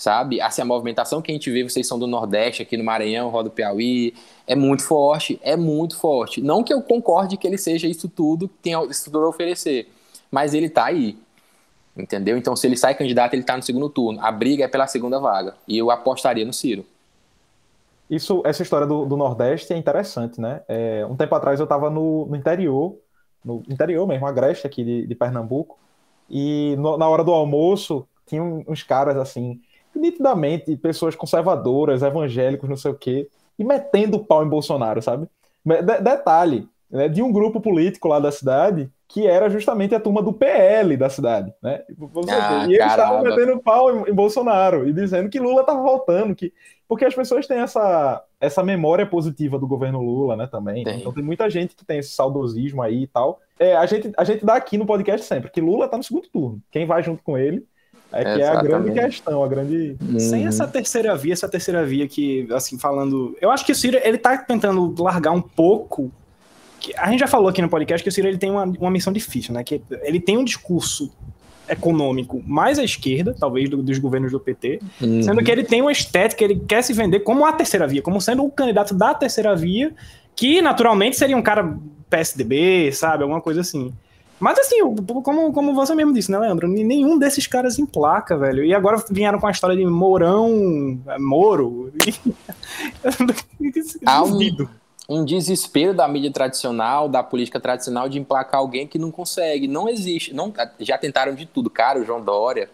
[0.00, 0.40] sabe?
[0.40, 3.50] Assim, a movimentação que a gente vê, vocês são do Nordeste, aqui no Maranhão, Roda
[3.50, 4.14] Piauí,
[4.46, 6.40] é muito forte, é muito forte.
[6.40, 9.88] Não que eu concorde que ele seja isso tudo que tem isso tudo a oferecer,
[10.30, 11.18] mas ele está aí,
[11.96, 12.36] Entendeu?
[12.36, 14.20] Então, se ele sai candidato, ele está no segundo turno.
[14.20, 15.54] A briga é pela segunda vaga.
[15.66, 16.84] E eu apostaria no Ciro.
[18.08, 20.62] Isso, essa história do, do Nordeste é interessante, né?
[20.66, 22.96] É, um tempo atrás eu estava no, no, interior,
[23.44, 25.78] no interior mesmo, Agreste aqui de, de Pernambuco,
[26.28, 29.60] e no, na hora do almoço tinha uns caras assim,
[29.94, 35.28] nitidamente, pessoas conservadoras, evangélicos, não sei o quê, e metendo pau em Bolsonaro, sabe?
[35.64, 40.22] De, detalhe, né, de um grupo político lá da cidade que era justamente a turma
[40.22, 41.82] do PL da cidade, né?
[42.28, 46.34] Ah, e eles estavam metendo pau em, em, Bolsonaro e dizendo que Lula estava voltando,
[46.34, 46.52] que
[46.88, 50.84] porque as pessoas têm essa, essa memória positiva do governo Lula, né, também.
[50.84, 51.00] Tem.
[51.00, 53.40] Então tem muita gente que tem esse saudosismo aí e tal.
[53.58, 56.28] É, a gente a gente dá aqui no podcast sempre que Lula está no segundo
[56.28, 56.62] turno.
[56.70, 57.66] Quem vai junto com ele
[58.12, 59.96] é que é a grande questão, a grande.
[60.00, 60.18] Uhum.
[60.18, 63.36] Sem essa terceira via, essa terceira via que, assim, falando.
[63.40, 66.10] Eu acho que o Ciro, ele tá tentando largar um pouco
[66.96, 69.12] a gente já falou aqui no podcast que o Ciro ele tem uma, uma missão
[69.12, 69.62] difícil, né?
[69.62, 71.10] Que ele tem um discurso
[71.68, 75.22] econômico mais à esquerda, talvez, do, dos governos do PT, uhum.
[75.22, 78.20] sendo que ele tem uma estética, ele quer se vender como a terceira via, como
[78.20, 79.94] sendo o candidato da terceira via,
[80.34, 81.78] que naturalmente seria um cara
[82.08, 83.22] PSDB, sabe?
[83.22, 83.92] Alguma coisa assim.
[84.40, 84.80] Mas assim,
[85.22, 86.66] como, como você mesmo disse, né, Leandro?
[86.66, 88.64] Nenhum desses caras emplaca, velho.
[88.64, 91.92] E agora vieram com a história de Mourão, é, Moro.
[94.06, 94.38] Há um,
[95.10, 99.66] um desespero da mídia tradicional, da política tradicional de emplacar alguém que não consegue.
[99.66, 100.32] Não existe.
[100.32, 101.68] Não, já tentaram de tudo.
[101.68, 102.70] Cara, o João Dória,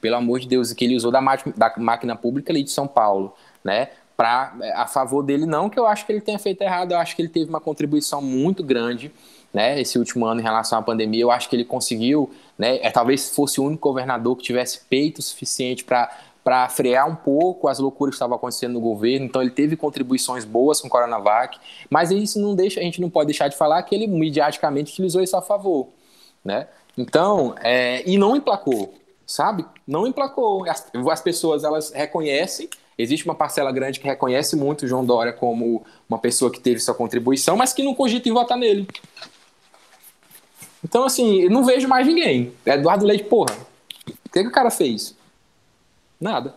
[0.00, 1.20] pelo amor de Deus, que ele usou da,
[1.56, 3.88] da máquina pública ali de São Paulo, né?
[4.16, 7.16] Pra, a favor dele, não que eu acho que ele tenha feito errado, eu acho
[7.16, 9.10] que ele teve uma contribuição muito grande,
[9.52, 9.80] né?
[9.80, 12.78] Esse último ano em relação à pandemia, eu acho que ele conseguiu, né?
[12.80, 17.68] É, talvez fosse o único governador que tivesse peito suficiente para para frear um pouco
[17.68, 19.26] as loucuras que estavam acontecendo no governo.
[19.26, 23.10] Então ele teve contribuições boas com o Coronavac, mas isso não deixa, a gente não
[23.10, 25.88] pode deixar de falar que ele mediaticamente utilizou isso a favor,
[26.44, 26.66] né?
[26.96, 28.94] Então, é, e não emplacou,
[29.26, 29.64] sabe?
[29.86, 30.68] Não emplacou.
[30.68, 32.68] As, as pessoas elas reconhecem
[32.98, 36.78] Existe uma parcela grande que reconhece muito o João Dória como uma pessoa que teve
[36.78, 38.86] sua contribuição, mas que não cogita em votar nele.
[40.84, 42.52] Então, assim, não vejo mais ninguém.
[42.66, 43.56] Eduardo Leite, porra,
[44.06, 45.16] o que, que o cara fez?
[46.22, 46.54] Nada.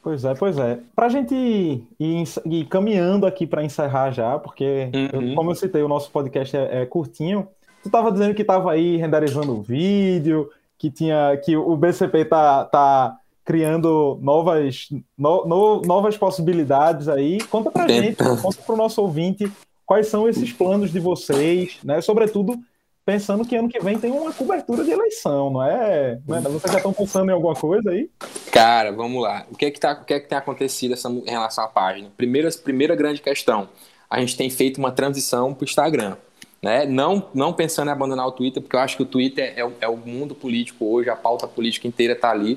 [0.00, 0.78] Pois é, pois é.
[0.94, 5.34] Para a gente ir, ir, caminhando aqui para encerrar já, porque, uhum.
[5.34, 7.48] como eu citei, o nosso podcast é, é curtinho.
[7.82, 10.48] Tu estava dizendo que estava aí renderizando o vídeo,
[10.78, 14.88] que tinha que o BCP tá, tá criando novas,
[15.18, 17.40] no, no, novas possibilidades aí.
[17.42, 19.50] Conta para gente, conta para o nosso ouvinte
[19.84, 22.00] quais são esses planos de vocês, né?
[22.00, 22.58] Sobretudo
[23.04, 26.12] pensando que ano que vem tem uma cobertura de eleição, não é?
[26.12, 26.40] É?
[26.40, 28.08] Vocês já estão pensando em alguma coisa aí?
[28.52, 29.46] Cara, vamos lá.
[29.50, 31.68] O que é que, tá, o que, é que tem acontecido essa, em relação à
[31.68, 32.10] página?
[32.16, 33.68] Primeira, primeira grande questão,
[34.08, 36.16] a gente tem feito uma transição para o Instagram.
[36.62, 36.86] Né?
[36.86, 39.88] Não, não pensando em abandonar o Twitter, porque eu acho que o Twitter é, é
[39.88, 42.56] o mundo político hoje, a pauta política inteira está ali,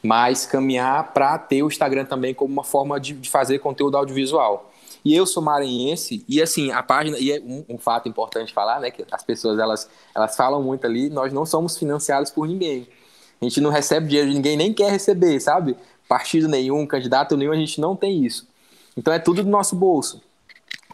[0.00, 4.71] mas caminhar para ter o Instagram também como uma forma de, de fazer conteúdo audiovisual.
[5.04, 8.80] E eu sou maranhense, e assim, a página, e é um, um, fato importante falar,
[8.80, 12.86] né, que as pessoas, elas, elas falam muito ali, nós não somos financiados por ninguém.
[13.40, 15.76] A gente não recebe dinheiro de ninguém, nem quer receber, sabe?
[16.08, 18.46] Partido nenhum, candidato nenhum, a gente não tem isso.
[18.96, 20.22] Então é tudo do nosso bolso.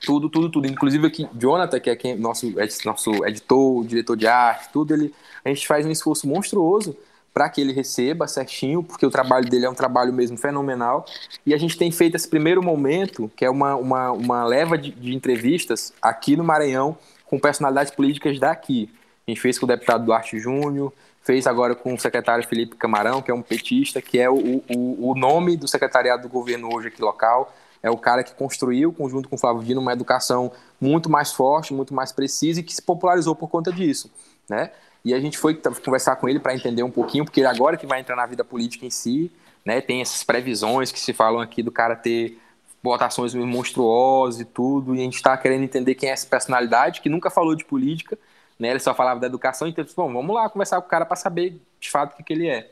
[0.01, 0.67] Tudo, tudo, tudo.
[0.67, 2.47] Inclusive aqui, Jonathan, que é quem, nosso,
[2.85, 5.13] nosso editor, diretor de arte, tudo, ele,
[5.45, 6.97] a gente faz um esforço monstruoso
[7.39, 11.07] para que ele receba certinho, porque o trabalho dele é um trabalho mesmo fenomenal.
[11.47, 14.91] E a gente tem feito esse primeiro momento, que é uma, uma, uma leva de,
[14.91, 18.91] de entrevistas aqui no Maranhão com personalidades políticas daqui.
[19.25, 23.23] A gente fez com o deputado Duarte Júnior, fez agora com o secretário Felipe Camarão,
[23.23, 26.89] que é um petista, que é o, o, o nome do secretariado do governo hoje
[26.89, 31.09] aqui local é o cara que construiu, junto com o Flávio Dino, uma educação muito
[31.09, 34.11] mais forte, muito mais precisa e que se popularizou por conta disso,
[34.49, 34.73] né?
[35.05, 38.01] E a gente foi conversar com ele para entender um pouquinho, porque agora que vai
[38.01, 39.31] entrar na vida política em si,
[39.65, 39.81] né?
[39.81, 42.39] Tem essas previsões que se falam aqui do cara ter
[42.83, 47.09] votações monstruosas e tudo, e a gente está querendo entender quem é essa personalidade, que
[47.09, 48.19] nunca falou de política,
[48.59, 48.71] né?
[48.71, 51.61] Ele só falava da educação, então, bom, vamos lá conversar com o cara para saber
[51.81, 52.71] de fato o que, que ele é.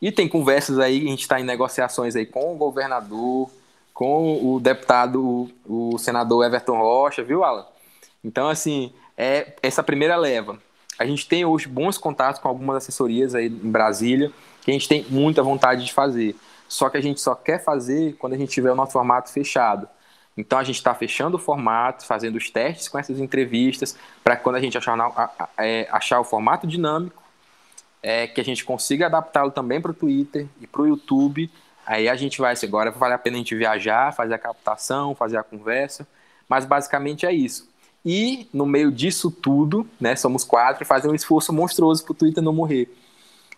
[0.00, 3.50] E tem conversas aí, a gente está em negociações aí com o governador,
[3.94, 7.66] com o deputado, o, o senador Everton Rocha, viu, Alan?
[8.22, 10.58] Então, assim, é essa primeira leva.
[10.98, 14.32] A gente tem hoje bons contatos com algumas assessorias aí em Brasília,
[14.62, 16.36] que a gente tem muita vontade de fazer.
[16.68, 19.88] Só que a gente só quer fazer quando a gente tiver o nosso formato fechado.
[20.36, 24.56] Então a gente está fechando o formato, fazendo os testes com essas entrevistas, para quando
[24.56, 24.96] a gente achar,
[25.56, 27.22] é, achar o formato dinâmico,
[28.02, 31.50] é, que a gente consiga adaptá-lo também para o Twitter e para o YouTube
[31.86, 35.14] Aí a gente vai, assim, agora vale a pena a gente viajar, fazer a captação,
[35.14, 36.06] fazer a conversa,
[36.48, 37.68] mas basicamente é isso.
[38.08, 42.40] E no meio disso tudo, né, somos quatro, fazer um esforço monstruoso para o Twitter
[42.40, 42.88] não morrer.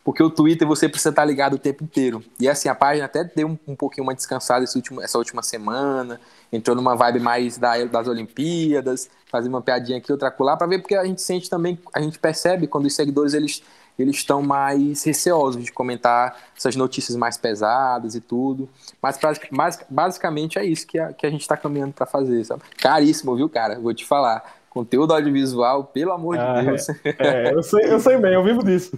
[0.03, 2.25] Porque o Twitter você precisa estar ligado o tempo inteiro.
[2.41, 6.19] E assim, a página até deu um, um pouquinho uma descansada último, essa última semana,
[6.51, 10.79] entrou numa vibe mais da, das Olimpíadas, fazer uma piadinha aqui, outra lá, para ver,
[10.79, 13.63] porque a gente sente também, a gente percebe quando os seguidores eles
[13.99, 18.69] eles estão mais receosos de comentar essas notícias mais pesadas e tudo.
[19.03, 22.63] Mas basicamente é isso que a, que a gente está caminhando para fazer, sabe?
[22.79, 23.79] Caríssimo, viu, cara?
[23.79, 24.59] Vou te falar.
[24.71, 26.89] Conteúdo audiovisual, pelo amor ah, de Deus.
[27.05, 28.97] É, é, eu, sei, eu sei bem, eu vivo disso.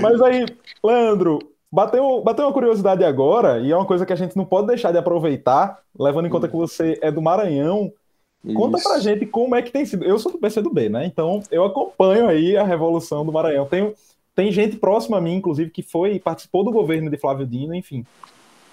[0.00, 0.46] Mas aí,
[0.84, 1.38] Leandro,
[1.72, 4.92] bateu, bateu uma curiosidade agora, e é uma coisa que a gente não pode deixar
[4.92, 7.92] de aproveitar, levando em conta que você é do Maranhão.
[8.54, 10.04] Conta pra gente como é que tem sido.
[10.04, 11.04] Eu sou do PCdoB, né?
[11.04, 13.66] Então eu acompanho aí a Revolução do Maranhão.
[13.66, 13.92] Tenho,
[14.36, 18.04] tem gente próxima a mim, inclusive, que foi participou do governo de Flávio Dino, enfim.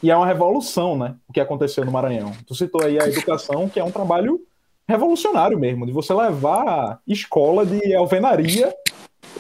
[0.04, 1.16] E é uma revolução, né?
[1.28, 2.34] O que aconteceu no Maranhão.
[2.46, 4.42] Tu citou aí a educação, que é um trabalho
[4.86, 8.76] revolucionário mesmo, de você levar a escola de alvenaria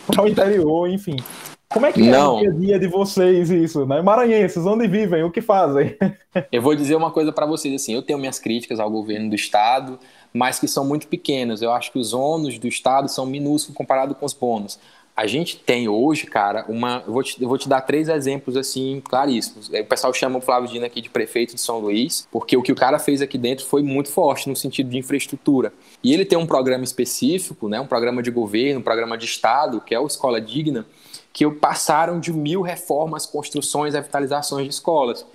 [0.07, 1.17] para o interior, enfim.
[1.67, 2.38] Como é que Não.
[2.38, 4.01] é o dia a dia de vocês isso, né?
[4.01, 5.97] Maranhenses, onde vivem, o que fazem?
[6.49, 9.36] Eu vou dizer uma coisa para vocês, assim, eu tenho minhas críticas ao governo do
[9.36, 9.99] estado,
[10.34, 11.61] mas que são muito pequenas.
[11.61, 14.80] Eu acho que os ônus do estado são minúsculos comparado com os bônus
[15.16, 17.03] a gente tem hoje, cara, uma.
[17.05, 19.70] Eu vou, te, eu vou te dar três exemplos assim claríssimos.
[19.70, 22.72] O pessoal chama o Flávio Dino aqui de prefeito de São Luís, porque o que
[22.72, 25.72] o cara fez aqui dentro foi muito forte no sentido de infraestrutura.
[26.03, 29.80] E ele tem um programa específico, né, um programa de governo, um programa de Estado,
[29.82, 30.84] que é o Escola Digna,
[31.32, 35.26] que passaram de mil reformas, construções, revitalizações de escolas.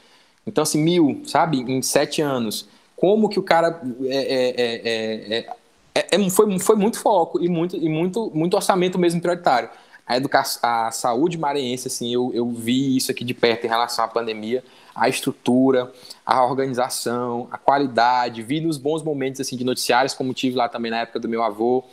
[0.45, 2.67] Então, assim, mil, sabe, em sete anos.
[2.97, 5.57] Como que o cara é, é, é,
[5.99, 9.69] é é, foi, foi muito foco e muito, e muito, muito orçamento mesmo prioritário.
[10.07, 14.05] A, educação, a saúde maranhense, assim, eu, eu vi isso aqui de perto em relação
[14.05, 15.93] à pandemia, a estrutura,
[16.25, 20.91] a organização, a qualidade, vi nos bons momentos assim de noticiários, como tive lá também
[20.91, 21.85] na época do meu avô.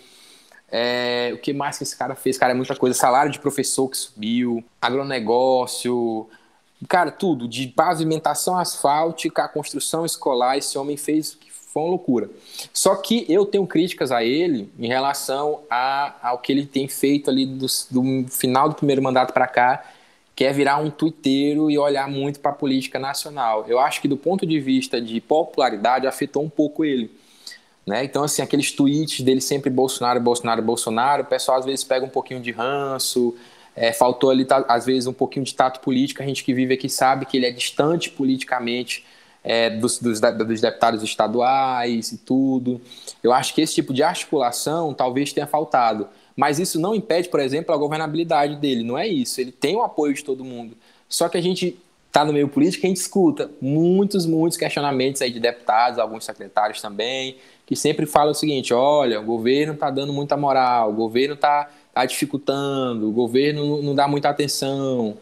[0.72, 2.38] É, o que mais que esse cara fez?
[2.38, 2.98] Cara, é muita coisa.
[2.98, 6.28] Salário de professor que subiu, agronegócio,
[6.88, 11.38] cara, tudo, de pavimentação asfáltica, construção escolar, esse homem fez
[11.76, 12.30] foi uma loucura.
[12.74, 17.30] Só que eu tenho críticas a ele em relação a, ao que ele tem feito
[17.30, 19.84] ali do, do final do primeiro mandato para cá,
[20.34, 23.66] que é virar um tuiteiro e olhar muito para a política nacional.
[23.68, 27.12] Eu acho que do ponto de vista de popularidade afetou um pouco ele.
[27.86, 28.06] Né?
[28.06, 32.10] Então, assim, aqueles tweets dele sempre Bolsonaro, Bolsonaro, Bolsonaro, o pessoal às vezes pega um
[32.10, 33.36] pouquinho de ranço,
[33.76, 36.24] é, faltou ali, tá, às vezes, um pouquinho de tato político.
[36.24, 39.04] A gente que vive aqui sabe que ele é distante politicamente
[39.46, 42.82] é, dos, dos, dos, deputados estaduais e tudo.
[43.22, 46.10] Eu acho que esse tipo de articulação talvez tenha faltado.
[46.36, 48.84] Mas isso não impede, por exemplo, a governabilidade dele.
[48.84, 49.40] Não é isso.
[49.40, 50.76] Ele tem o apoio de todo mundo.
[51.08, 51.78] Só que a gente
[52.08, 56.82] está no meio político, a gente escuta muitos, muitos questionamentos aí de deputados, alguns secretários
[56.82, 61.36] também, que sempre falam o seguinte: olha, o governo está dando muita moral, o governo
[61.36, 65.18] está tá dificultando, o governo não dá muita atenção.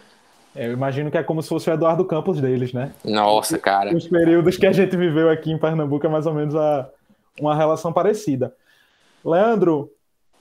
[0.56, 2.91] Eu imagino que é como se fosse o Eduardo Campos deles, né?
[3.04, 3.95] Nossa, cara.
[3.95, 6.88] Os períodos que a gente viveu aqui em Pernambuco é mais ou menos a,
[7.39, 8.54] uma relação parecida.
[9.26, 9.91] Leandro,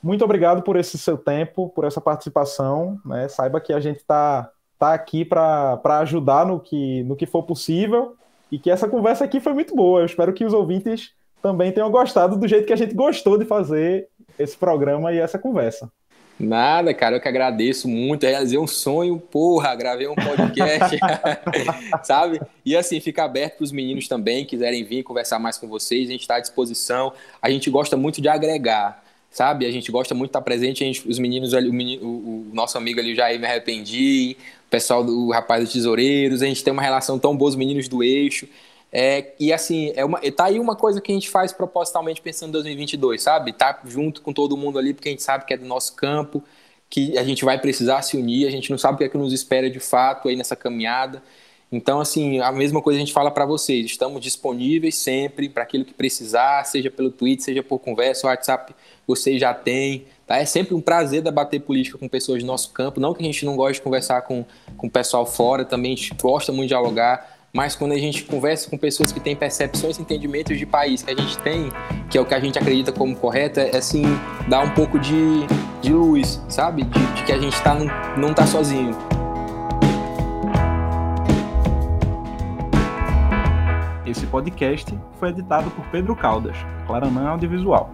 [0.03, 2.99] muito obrigado por esse seu tempo, por essa participação.
[3.05, 3.29] Né?
[3.29, 8.15] Saiba que a gente está tá aqui para ajudar no que, no que for possível
[8.51, 10.01] e que essa conversa aqui foi muito boa.
[10.01, 13.45] Eu espero que os ouvintes também tenham gostado do jeito que a gente gostou de
[13.45, 14.09] fazer
[14.39, 15.91] esse programa e essa conversa.
[16.39, 18.25] Nada, cara, eu que agradeço muito.
[18.25, 20.99] Realizei um sonho, porra, gravei um podcast,
[22.03, 22.41] sabe?
[22.65, 26.13] E assim, fica aberto para os meninos também, quiserem vir conversar mais com vocês, a
[26.13, 27.13] gente está à disposição.
[27.41, 29.67] A gente gosta muito de agregar, sabe?
[29.67, 30.81] A gente gosta muito de estar presente.
[30.81, 34.37] Gente, os meninos ali, o, menino, o, o, nosso amigo ali, o Jair Me Arrependi,
[34.67, 37.89] o pessoal do Rapaz dos Tesoureiros, a gente tem uma relação tão boa, os meninos
[37.89, 38.49] do eixo.
[38.93, 42.51] É, e assim, é uma, tá aí uma coisa que a gente faz propositalmente pensando
[42.51, 43.53] em 2022, sabe?
[43.55, 46.45] Tá junto com todo mundo ali, porque a gente sabe que é do nosso campo,
[46.91, 49.17] que a gente vai precisar se unir, a gente não sabe o que é que
[49.17, 51.23] nos espera de fato aí nessa caminhada.
[51.73, 55.87] Então, assim, a mesma coisa a gente fala para vocês, estamos disponíveis sempre para aquilo
[55.87, 58.75] que precisar, seja pelo Twitter, seja por conversa, o WhatsApp
[59.07, 60.37] vocês já têm, tá?
[60.37, 63.47] É sempre um prazer debater política com pessoas do nosso campo, não que a gente
[63.47, 64.45] não goste de conversar com,
[64.77, 68.25] com o pessoal fora, também a gente gosta muito de dialogar, mas quando a gente
[68.25, 71.71] conversa com pessoas que têm percepções e entendimentos de país que a gente tem,
[72.09, 74.05] que é o que a gente acredita como correto, é assim,
[74.49, 75.47] dá um pouco de,
[75.83, 76.83] de luz, sabe?
[76.83, 77.87] De, de que a gente tá, não,
[78.17, 78.97] não tá sozinho.
[84.07, 87.91] Esse podcast foi editado por Pedro Caldas, Claranã Audiovisual.